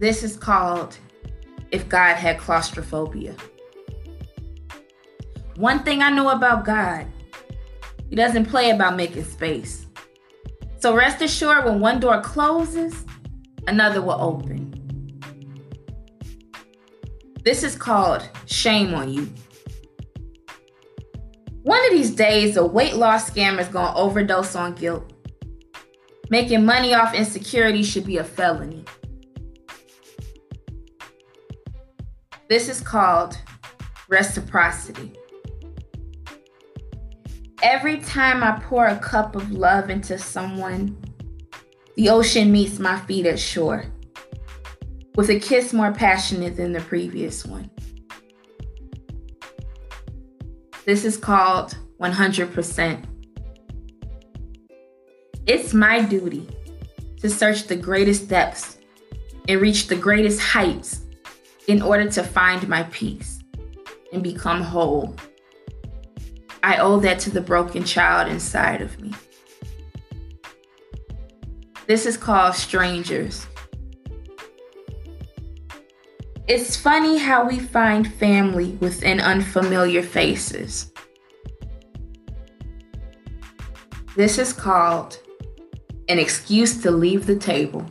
[0.00, 0.96] This is called
[1.72, 3.34] If God Had Claustrophobia.
[5.56, 7.06] One thing I know about God,
[8.08, 9.86] He doesn't play about making space.
[10.78, 13.04] So rest assured, when one door closes,
[13.66, 14.66] another will open.
[17.42, 19.28] This is called Shame on You.
[21.62, 25.12] One of these days, a weight loss scammer is going to overdose on guilt.
[26.30, 28.84] Making money off insecurity should be a felony.
[32.48, 33.36] This is called
[34.08, 35.12] reciprocity.
[37.62, 40.96] Every time I pour a cup of love into someone,
[41.96, 43.84] the ocean meets my feet at shore
[45.14, 47.70] with a kiss more passionate than the previous one.
[50.86, 53.04] This is called 100%.
[55.46, 56.48] It's my duty
[57.20, 58.78] to search the greatest depths
[59.48, 61.02] and reach the greatest heights
[61.68, 63.40] in order to find my peace
[64.12, 65.14] and become whole.
[66.62, 69.14] I owe that to the broken child inside of me.
[71.86, 73.46] This is called Strangers.
[76.48, 80.90] It's funny how we find family within unfamiliar faces.
[84.16, 85.18] This is called
[86.08, 87.84] an excuse to leave the table.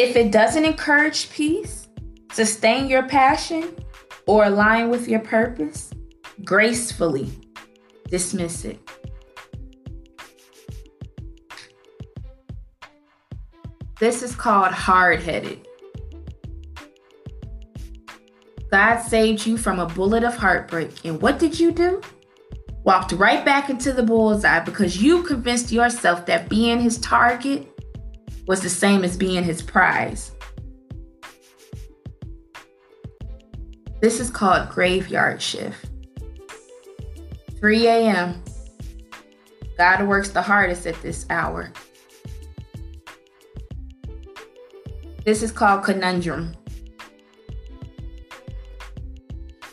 [0.00, 1.88] If it doesn't encourage peace,
[2.32, 3.74] sustain your passion,
[4.28, 5.90] or align with your purpose,
[6.44, 7.32] gracefully
[8.08, 8.78] dismiss it.
[13.98, 15.66] This is called hard headed.
[18.70, 22.00] God saved you from a bullet of heartbreak, and what did you do?
[22.84, 27.66] Walked right back into the bullseye because you convinced yourself that being his target
[28.48, 30.32] was the same as being his prize.
[34.00, 35.84] This is called graveyard shift.
[37.60, 38.42] 3 a.m.
[39.76, 41.72] God works the hardest at this hour.
[45.24, 46.54] This is called conundrum.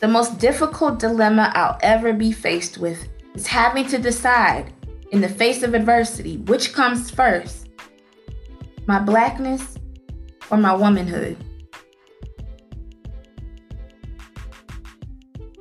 [0.01, 4.73] The most difficult dilemma I'll ever be faced with is having to decide,
[5.11, 7.64] in the face of adversity, which comes first
[8.88, 9.78] my blackness,
[10.52, 11.38] or my womanhood.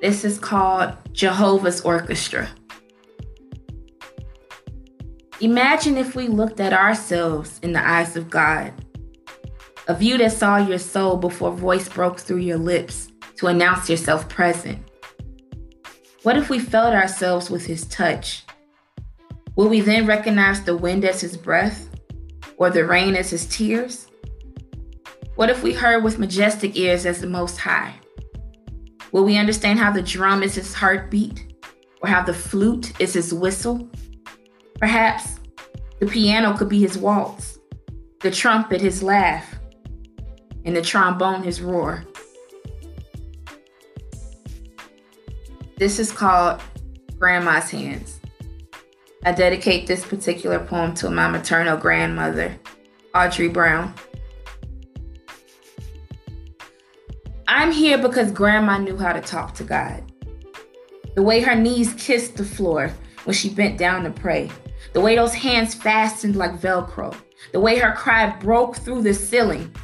[0.00, 2.48] This is called Jehovah's Orchestra.
[5.40, 8.72] Imagine if we looked at ourselves in the eyes of God,
[9.88, 14.28] a view that saw your soul before voice broke through your lips to announce yourself
[14.28, 14.78] present.
[16.22, 18.44] What if we felt ourselves with his touch?
[19.56, 21.83] Will we then recognize the wind as his breath?
[22.56, 24.08] Or the rain as his tears?
[25.36, 27.94] What if we heard with majestic ears as the Most High?
[29.12, 31.56] Will we understand how the drum is his heartbeat,
[32.02, 33.88] or how the flute is his whistle?
[34.78, 35.40] Perhaps
[36.00, 37.58] the piano could be his waltz,
[38.20, 39.56] the trumpet his laugh,
[40.64, 42.04] and the trombone his roar.
[45.76, 46.60] This is called
[47.18, 48.20] Grandma's Hands.
[49.26, 52.54] I dedicate this particular poem to my maternal grandmother,
[53.14, 53.94] Audrey Brown.
[57.48, 60.12] I'm here because grandma knew how to talk to God.
[61.14, 62.92] The way her knees kissed the floor
[63.24, 64.50] when she bent down to pray,
[64.92, 67.16] the way those hands fastened like Velcro,
[67.52, 69.74] the way her cry broke through the ceiling.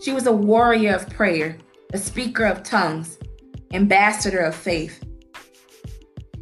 [0.00, 1.58] She was a warrior of prayer,
[1.92, 3.18] a speaker of tongues,
[3.72, 5.05] ambassador of faith.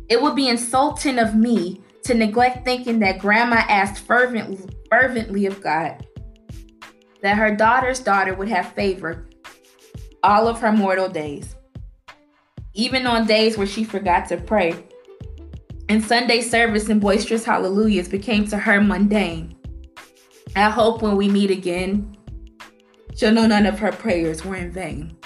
[0.09, 4.59] It would be insulting of me to neglect thinking that grandma asked fervently,
[4.91, 6.07] fervently of God
[7.23, 9.27] that her daughter's daughter would have favor
[10.23, 11.57] all of her mortal days,
[12.75, 14.75] even on days where she forgot to pray.
[15.89, 19.57] And Sunday service and boisterous hallelujahs became to her mundane.
[20.55, 22.15] I hope when we meet again,
[23.17, 25.17] she'll know none of her prayers were in vain.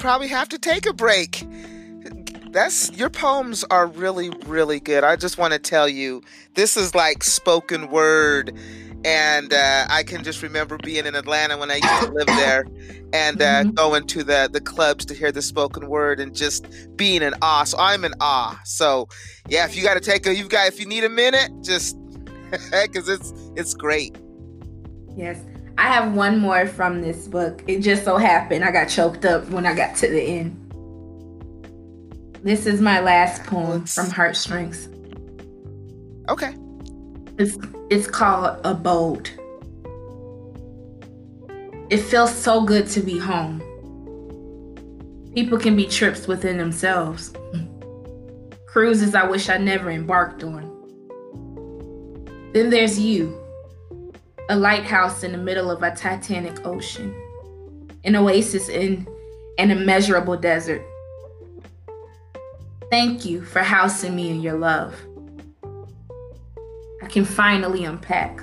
[0.00, 1.46] Probably have to take a break.
[2.50, 5.04] That's your poems are really, really good.
[5.04, 6.22] I just want to tell you,
[6.54, 8.58] this is like spoken word
[9.04, 12.66] and uh, I can just remember being in Atlanta when I used to live there,
[13.12, 13.70] and uh, mm-hmm.
[13.70, 17.64] going to the the clubs to hear the spoken word and just being in awe.
[17.64, 18.60] So I'm in awe.
[18.64, 19.08] So
[19.48, 21.96] yeah, if you got to take a, you've got if you need a minute, just
[22.50, 24.16] because it's it's great.
[25.16, 25.38] Yes,
[25.80, 27.62] I have one more from this book.
[27.66, 30.54] It just so happened I got choked up when I got to the end.
[32.42, 33.94] This is my last poem Let's...
[33.94, 34.90] from Heartstrings.
[36.28, 36.54] Okay.
[37.38, 37.56] It's,
[37.88, 39.30] it's called Abode.
[41.88, 43.60] It feels so good to be home.
[45.34, 47.32] People can be trips within themselves.
[48.66, 50.68] Cruises I wish I never embarked on.
[52.52, 53.39] Then there's you,
[54.50, 57.14] a lighthouse in the middle of a titanic ocean,
[58.02, 59.06] an oasis in
[59.58, 60.84] an immeasurable desert.
[62.90, 65.00] Thank you for housing me in your love
[67.00, 68.40] I can finally unpack.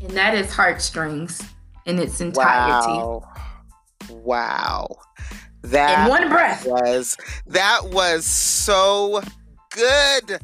[0.00, 1.40] And that is Heartstrings
[1.88, 2.86] in its entirety.
[2.86, 3.22] Wow.
[4.10, 4.96] Wow.
[5.62, 7.16] That in one breath was
[7.46, 9.22] that was so
[9.70, 10.38] good.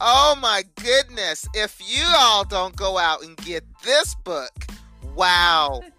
[0.00, 1.46] Oh my goodness.
[1.54, 4.52] If you all don't go out and get this book,
[5.14, 5.80] wow.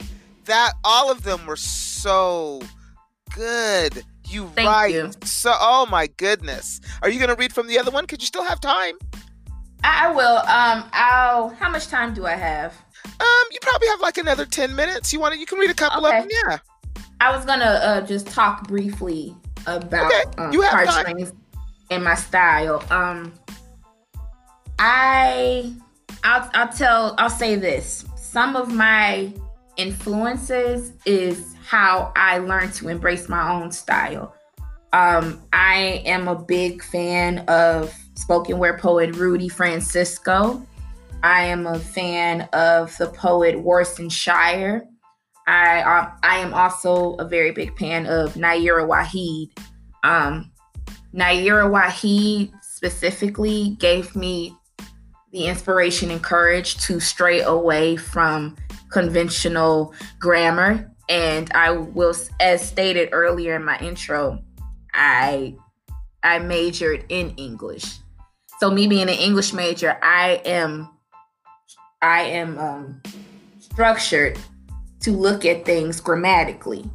[0.45, 2.61] That all of them were so
[3.34, 4.03] good.
[4.27, 5.09] You Thank write you.
[5.23, 6.81] so oh my goodness.
[7.01, 8.07] Are you gonna read from the other one?
[8.07, 8.95] Could you still have time?
[9.86, 10.39] I will.
[10.39, 12.82] Um I'll how much time do I have?
[13.05, 15.13] Um, you probably have like another 10 minutes.
[15.13, 16.19] You want to you can read a couple okay.
[16.19, 16.57] of them, yeah.
[17.19, 19.35] I was gonna uh, just talk briefly
[19.65, 20.23] about okay.
[20.37, 21.33] um, you have heartstrings
[21.89, 22.83] and my style.
[22.89, 23.33] Um
[24.79, 25.73] I
[26.23, 28.05] I'll I'll tell I'll say this.
[28.15, 29.31] Some of my
[29.77, 34.35] influences is how I learned to embrace my own style.
[34.91, 40.65] Um, I am a big fan of spoken word poet Rudy Francisco.
[41.24, 44.84] I am a fan of the poet Warsan Shire.
[45.47, 49.57] I uh, I am also a very big fan of Nayyirah Waheed.
[50.03, 50.51] Um,
[51.15, 54.53] Nayyirah Waheed specifically gave me
[55.32, 58.57] the inspiration and courage to stray away from
[58.91, 60.91] conventional grammar.
[61.07, 64.39] And I will, as stated earlier in my intro,
[64.93, 65.55] I
[66.21, 67.99] I majored in English.
[68.59, 70.89] So me being an English major, I am
[72.03, 73.01] I am um,
[73.59, 74.37] structured
[74.99, 76.89] to look at things grammatically.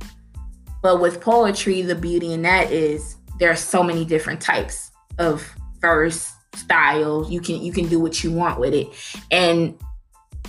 [0.82, 5.50] But with poetry, the beauty in that is there are so many different types of
[5.80, 7.26] verse, style.
[7.28, 8.88] You can you can do what you want with it.
[9.30, 9.78] And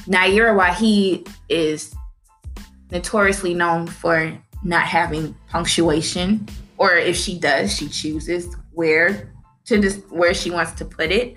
[0.07, 1.93] Nayyirah Waheed is
[2.91, 6.47] notoriously known for not having punctuation,
[6.77, 9.31] or if she does, she chooses where
[9.65, 11.35] to just where she wants to put it.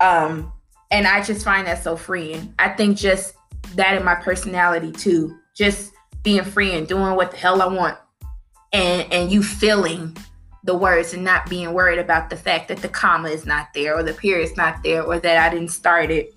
[0.00, 0.52] Um,
[0.92, 2.54] and I just find that so freeing.
[2.58, 3.34] I think just
[3.74, 7.98] that in my personality too, just being free and doing what the hell I want,
[8.72, 10.16] and and you feeling
[10.64, 13.96] the words and not being worried about the fact that the comma is not there
[13.96, 16.32] or the period is not there or that I didn't start it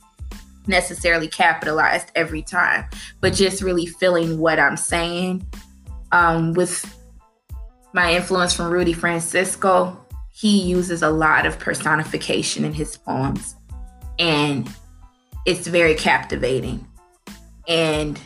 [0.65, 2.85] necessarily capitalized every time,
[3.21, 5.45] but just really feeling what I'm saying.
[6.11, 6.91] Um, with
[7.93, 13.55] my influence from Rudy Francisco, he uses a lot of personification in his poems,
[14.19, 14.69] and
[15.45, 16.87] it's very captivating.
[17.67, 18.19] And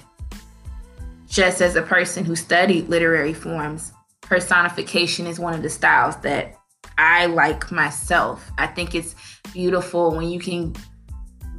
[1.28, 6.56] just as a person who studied literary forms, personification is one of the styles that
[6.98, 8.52] I like myself.
[8.58, 9.16] I think it's
[9.54, 10.76] beautiful when you can,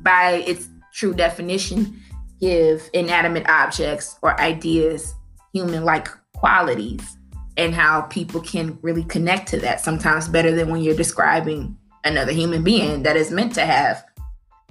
[0.03, 2.01] by its true definition,
[2.41, 5.15] give inanimate objects or ideas
[5.53, 7.17] human like qualities
[7.57, 12.33] and how people can really connect to that sometimes better than when you're describing another
[12.33, 14.05] human being that is meant to have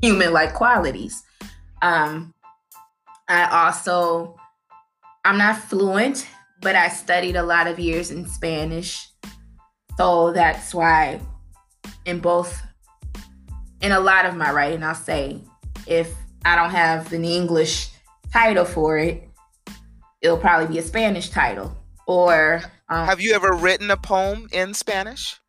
[0.02, 1.24] human like qualities.
[1.82, 2.34] Um,
[3.28, 4.38] I also,
[5.24, 6.28] I'm not fluent,
[6.62, 9.10] but I studied a lot of years in Spanish.
[9.98, 11.20] So that's why
[12.06, 12.62] in both,
[13.82, 15.42] in a lot of my writing, I'll say
[15.86, 16.14] if
[16.46, 17.90] I don't have an English
[18.32, 19.30] title for it,
[20.22, 21.76] it'll probably be a Spanish title.
[22.08, 25.40] Or um, have you ever written a poem in Spanish?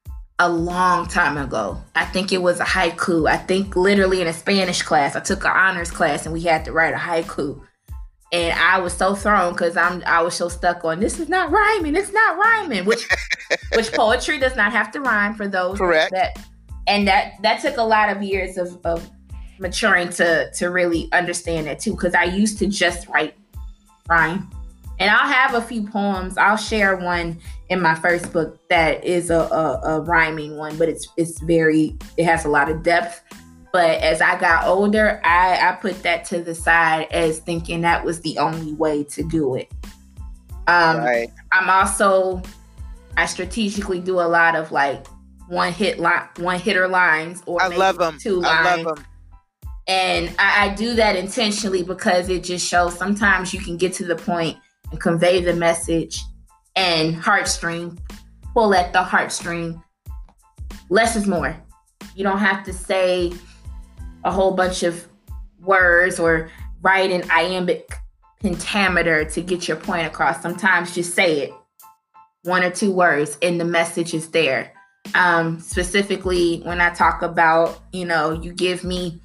[0.40, 1.80] A long time ago.
[1.94, 3.30] I think it was a haiku.
[3.30, 6.64] I think literally in a Spanish class, I took an honors class and we had
[6.64, 7.60] to write a haiku.
[8.32, 11.50] And I was so thrown because I'm I was so stuck on this is not
[11.50, 13.06] rhyming, it's not rhyming, which
[13.74, 16.10] which poetry does not have to rhyme for those Correct.
[16.12, 16.38] that
[16.90, 19.08] and that that took a lot of years of, of
[19.58, 23.34] maturing to to really understand that too because i used to just write
[24.08, 24.50] rhyme
[24.98, 27.38] and i'll have a few poems i'll share one
[27.70, 31.96] in my first book that is a, a, a rhyming one but it's it's very
[32.16, 33.22] it has a lot of depth
[33.72, 38.04] but as i got older i i put that to the side as thinking that
[38.04, 39.72] was the only way to do it
[40.66, 41.30] um right.
[41.52, 42.42] i'm also
[43.16, 45.06] i strategically do a lot of like
[45.50, 48.18] one hit line one hitter lines or I love them.
[48.18, 48.68] two lines.
[48.68, 49.06] I love them.
[49.88, 54.04] And I, I do that intentionally because it just shows sometimes you can get to
[54.04, 54.56] the point
[54.92, 56.22] and convey the message
[56.76, 57.98] and heartstring,
[58.54, 59.82] pull at the heartstring.
[60.88, 61.56] Less is more.
[62.14, 63.32] You don't have to say
[64.24, 65.06] a whole bunch of
[65.60, 66.50] words or
[66.82, 67.92] write an iambic
[68.40, 70.42] pentameter to get your point across.
[70.42, 71.54] Sometimes just say it,
[72.42, 74.72] one or two words, and the message is there.
[75.14, 79.20] Um, specifically, when I talk about, you know, you give me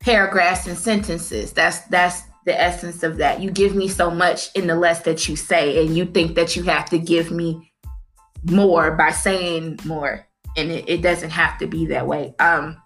[0.00, 1.52] paragraphs and sentences.
[1.52, 3.40] That's that's the essence of that.
[3.40, 6.56] You give me so much in the less that you say, and you think that
[6.56, 7.70] you have to give me
[8.44, 10.26] more by saying more,
[10.56, 12.34] and it, it doesn't have to be that way.
[12.38, 12.80] Um,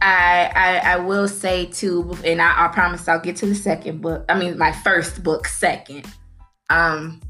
[0.00, 4.00] I, I, I will say too, and I, I promise I'll get to the second
[4.00, 4.24] book.
[4.28, 6.06] I mean, my first book second.
[6.70, 7.20] Um,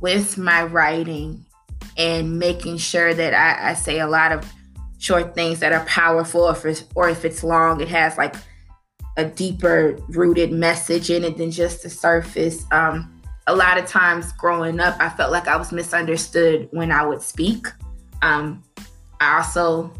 [0.00, 1.44] with my writing
[1.98, 4.50] and making sure that I, I say a lot of
[4.98, 8.34] short things that are powerful, or if, or if it's long, it has like
[9.16, 12.64] a deeper rooted message in it than just the surface.
[12.70, 13.12] Um,
[13.46, 17.22] a lot of times growing up, I felt like I was misunderstood when I would
[17.22, 17.66] speak.
[18.22, 18.62] Um,
[19.20, 19.92] I also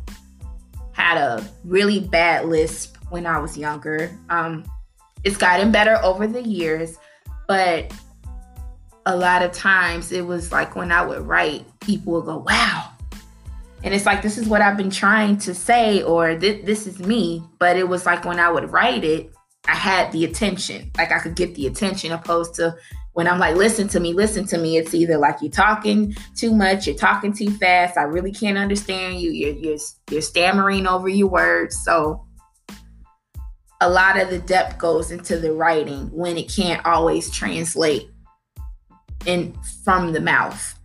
[0.93, 4.17] had a really bad lisp when I was younger.
[4.31, 4.65] Um,
[5.25, 6.99] it's gotten better over the years,
[7.47, 7.93] but
[9.07, 12.91] a lot of times it was like when I would write, people would go, wow,
[13.87, 16.99] and it's like this is what i've been trying to say or this, this is
[16.99, 17.43] me.
[17.61, 19.33] But it was like when i would write it
[19.69, 20.91] i had the attention.
[20.99, 22.77] Like i could get the attention opposed to
[23.13, 24.77] when i'm like listen to me listen to me.
[24.77, 27.97] It's either like you're talking too much you're talking too fast.
[27.97, 29.31] I really can't understand you.
[29.31, 29.79] You're you're,
[30.11, 31.79] you're stammering over your words.
[31.85, 32.27] So
[33.81, 38.11] a lot of the depth goes into the writing when it can't always translate
[39.27, 40.76] in from the mouth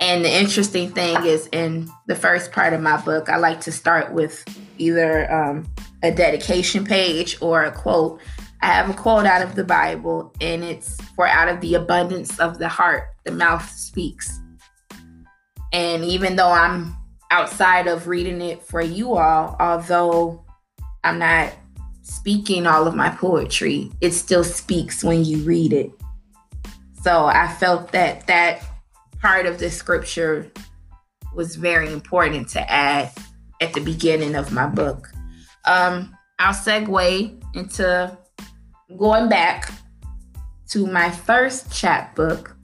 [0.00, 3.72] and the interesting thing is, in the first part of my book, I like to
[3.72, 4.42] start with
[4.78, 5.66] either um,
[6.02, 8.20] a dedication page or a quote.
[8.62, 12.38] I have a quote out of the Bible, and it's For out of the abundance
[12.40, 14.40] of the heart, the mouth speaks.
[15.72, 16.96] And even though I'm
[17.30, 20.44] outside of reading it for you all, although
[21.04, 21.52] I'm not
[22.02, 25.90] speaking all of my poetry, it still speaks when you read it.
[27.02, 28.62] So I felt that that
[29.20, 30.50] part of the scripture
[31.34, 33.12] was very important to add
[33.60, 35.10] at the beginning of my book.
[35.66, 38.18] Um, I'll segue into
[38.96, 39.72] going back
[40.70, 42.56] to my first chapbook,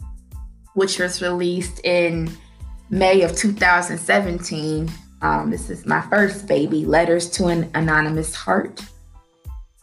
[0.74, 2.30] which was released in
[2.88, 4.90] May of 2017.
[5.22, 8.80] Um, this is my first baby, Letters to an Anonymous Heart.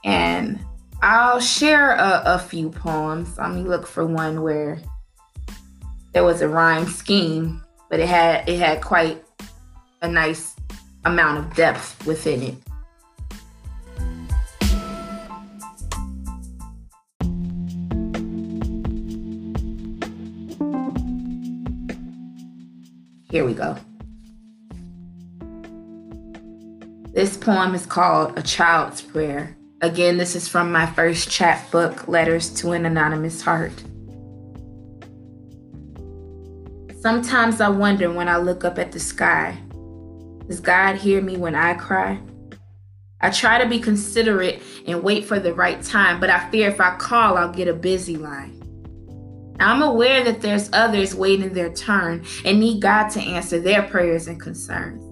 [0.03, 0.59] And
[1.01, 3.37] I'll share a, a few poems.
[3.37, 4.79] Let me look for one where
[6.13, 9.23] there was a rhyme scheme, but it had it had quite
[10.01, 10.55] a nice
[11.05, 12.55] amount of depth within it.
[23.29, 23.75] Here we go.
[27.13, 29.57] This poem is called A Child's Prayer.
[29.81, 33.83] Again, this is from my first chapbook, Letters to an Anonymous Heart.
[37.03, 39.57] Sometimes I wonder when I look up at the sky
[40.47, 42.21] does God hear me when I cry?
[43.19, 46.79] I try to be considerate and wait for the right time, but I fear if
[46.79, 48.57] I call, I'll get a busy line.
[49.59, 54.29] I'm aware that there's others waiting their turn and need God to answer their prayers
[54.29, 55.03] and concerns.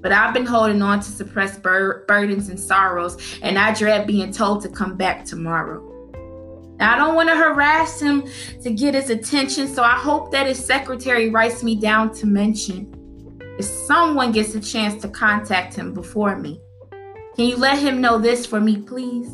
[0.00, 4.32] but I've been holding on to suppressed bur- burdens and sorrows, and I dread being
[4.32, 5.85] told to come back tomorrow.
[6.80, 8.24] I don't want to harass him
[8.62, 12.92] to get his attention, so I hope that his secretary writes me down to mention
[13.58, 16.60] if someone gets a chance to contact him before me.
[17.34, 19.28] Can you let him know this for me, please?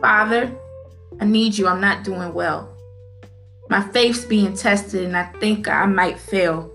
[0.00, 0.54] Father,
[1.20, 1.66] I need you.
[1.66, 2.76] I'm not doing well.
[3.70, 6.70] My faith's being tested, and I think I might fail.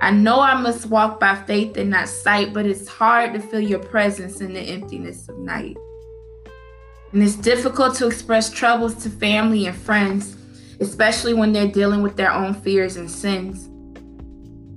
[0.00, 3.60] I know I must walk by faith and not sight, but it's hard to feel
[3.60, 5.76] your presence in the emptiness of night.
[7.12, 10.36] And it's difficult to express troubles to family and friends,
[10.80, 13.68] especially when they're dealing with their own fears and sins.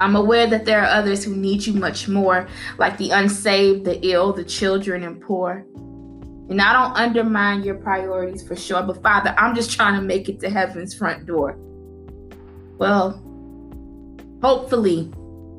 [0.01, 4.05] I'm aware that there are others who need you much more, like the unsaved, the
[4.05, 5.65] ill, the children, and poor.
[6.49, 10.27] And I don't undermine your priorities for sure, but Father, I'm just trying to make
[10.27, 11.57] it to heaven's front door.
[12.77, 13.21] Well,
[14.43, 15.11] hopefully,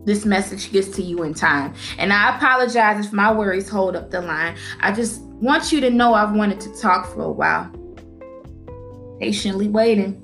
[0.05, 1.74] this message gets to you in time.
[1.99, 4.55] And I apologize if my worries hold up the line.
[4.81, 7.70] I just want you to know I've wanted to talk for a while.
[9.20, 10.22] Patiently waiting.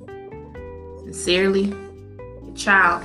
[1.05, 1.75] Sincerely,
[2.49, 3.05] a child.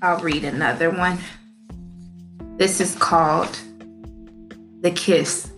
[0.00, 1.18] I'll read another one.
[2.56, 3.56] This is called
[4.80, 5.50] The Kiss.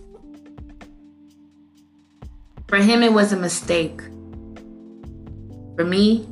[2.67, 4.01] For him, it was a mistake.
[5.75, 6.27] For me,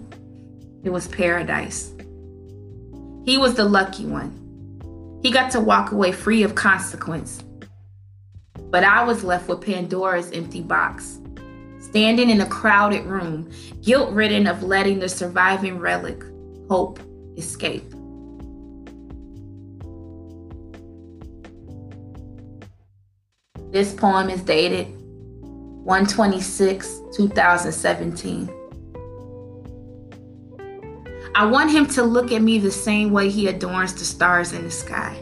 [0.83, 1.91] it was paradise.
[3.25, 5.19] He was the lucky one.
[5.21, 7.43] He got to walk away free of consequence.
[8.69, 11.19] But I was left with Pandora's empty box,
[11.79, 16.23] standing in a crowded room, guilt ridden of letting the surviving relic,
[16.69, 16.99] hope,
[17.37, 17.89] escape.
[23.71, 24.87] This poem is dated
[25.83, 28.62] 126, 2017.
[31.35, 34.63] I want him to look at me the same way he adorns the stars in
[34.63, 35.17] the sky.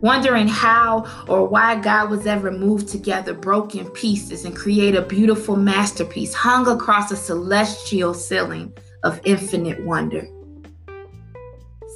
[0.00, 5.54] Wondering how or why God was ever moved together broken pieces and create a beautiful
[5.54, 8.72] masterpiece hung across a celestial ceiling
[9.04, 10.26] of infinite wonder.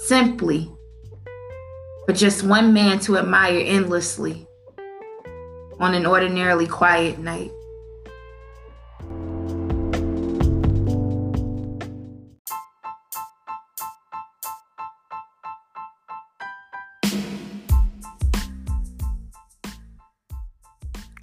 [0.05, 0.71] Simply
[2.07, 4.47] for just one man to admire endlessly
[5.81, 7.51] on an ordinarily quiet night.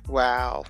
[0.10, 0.64] Wow.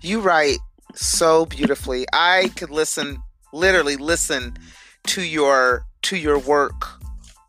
[0.00, 0.58] You write
[0.94, 2.06] so beautifully.
[2.12, 3.22] I could listen
[3.52, 4.56] literally listen
[5.04, 6.86] to your to your work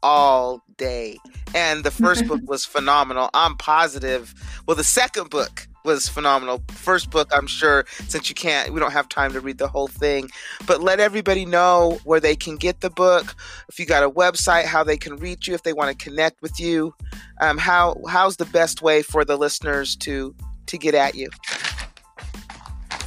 [0.04, 1.18] all day.
[1.54, 3.30] And the first book was phenomenal.
[3.34, 4.34] I'm positive.
[4.68, 6.62] Well, the second book was phenomenal.
[6.70, 9.88] First book, I'm sure, since you can't, we don't have time to read the whole
[9.88, 10.30] thing,
[10.68, 13.36] but let everybody know where they can get the book.
[13.68, 16.42] If you got a website, how they can reach you, if they want to connect
[16.42, 16.94] with you,
[17.42, 20.36] um, how how's the best way for the listeners to
[20.68, 21.30] to get at you?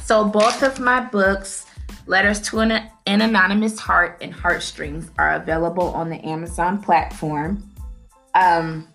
[0.03, 1.65] So both of my books,
[2.07, 2.71] Letters to an,
[3.07, 7.67] an Anonymous Heart and Heartstrings, are available on the Amazon platform.
[8.35, 8.87] Um,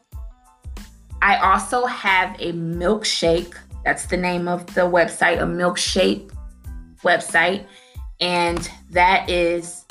[1.21, 6.31] I also have a milkshake that's the name of the website, a milkshake
[7.03, 7.67] website.
[8.21, 9.87] And that is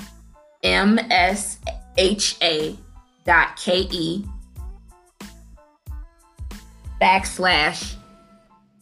[0.64, 2.78] msha
[3.26, 4.26] dot ke
[7.02, 7.96] backslash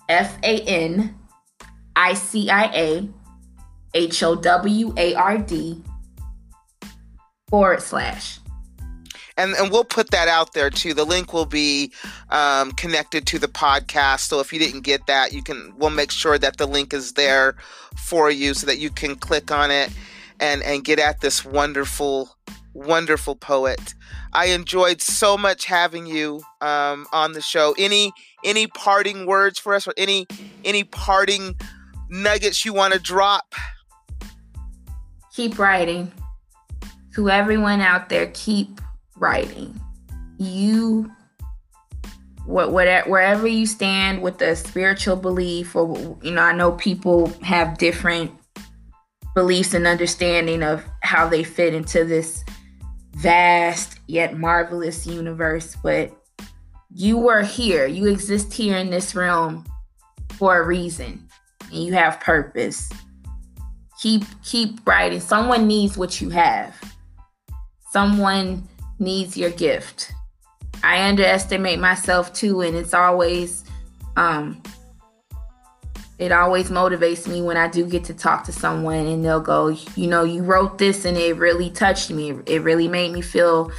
[0.10, 1.16] F A N
[1.96, 3.10] I C I A
[3.94, 5.84] H O W A R D
[7.50, 8.40] forward slash
[9.38, 10.94] and and we'll put that out there too.
[10.94, 11.94] The link will be
[12.30, 14.22] um, connected to the podcast.
[14.22, 15.74] So if you didn't get that, you can.
[15.78, 17.56] We'll make sure that the link is there
[17.96, 19.92] for you so that you can click on it
[20.40, 22.36] and and get at this wonderful
[22.74, 23.94] wonderful poet.
[24.34, 27.76] I enjoyed so much having you um, on the show.
[27.78, 28.12] Any
[28.44, 30.28] any parting words for us, or any
[30.64, 31.56] any parting
[32.10, 33.56] nuggets you want to drop?
[35.34, 36.12] Keep writing.
[37.16, 38.80] To everyone out there, keep
[39.16, 39.80] writing.
[40.38, 41.12] You
[42.48, 47.78] whatever wherever you stand with the spiritual belief or you know i know people have
[47.78, 48.32] different
[49.36, 52.46] beliefs and understanding of how they fit into this
[53.16, 56.10] vast yet marvelous universe but
[56.94, 59.66] you were here you exist here in this realm
[60.34, 61.28] for a reason
[61.72, 62.90] and you have purpose
[64.00, 66.76] keep keep writing someone needs what you have
[67.92, 68.68] someone
[69.00, 70.12] needs your gift.
[70.84, 73.64] I underestimate myself too, and it's always
[74.16, 74.62] um,
[76.20, 79.68] it always motivates me when I do get to talk to someone and they'll go,
[79.96, 82.36] you know, you wrote this and it really touched me.
[82.48, 83.72] It really made me feel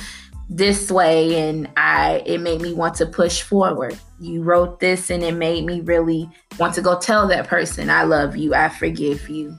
[0.48, 3.98] this way and I it made me want to push forward.
[4.18, 6.28] You wrote this and it made me really
[6.58, 9.58] want to go tell that person I love you, I forgive you.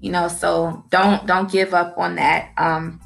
[0.00, 2.50] You know, so don't don't give up on that.
[2.56, 3.00] Um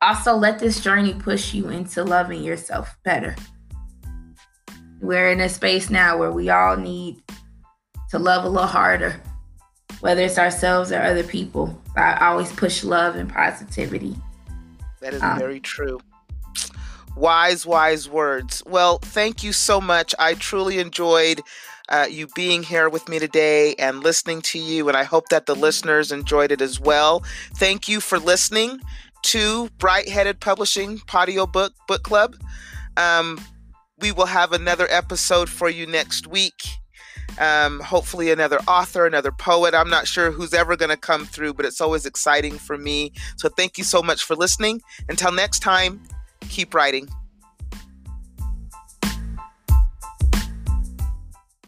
[0.00, 3.36] also let this journey push you into loving yourself better.
[5.02, 7.22] We're in a space now where we all need
[8.10, 9.20] to love a little harder,
[10.00, 11.78] whether it's ourselves or other people.
[11.96, 14.16] I always push love and positivity.
[15.00, 16.00] That is um, very true.
[17.16, 18.62] Wise, wise words.
[18.66, 20.14] Well, thank you so much.
[20.18, 21.40] I truly enjoyed
[21.88, 25.46] uh, you being here with me today and listening to you, and I hope that
[25.46, 27.24] the listeners enjoyed it as well.
[27.56, 28.80] Thank you for listening
[29.22, 32.36] to Bright Headed Publishing Patio Book Book Club.
[32.96, 33.40] Um,
[33.98, 36.79] we will have another episode for you next week.
[37.40, 39.74] Um, hopefully, another author, another poet.
[39.74, 43.12] I'm not sure who's ever going to come through, but it's always exciting for me.
[43.36, 44.82] So, thank you so much for listening.
[45.08, 46.00] Until next time,
[46.48, 47.08] keep writing.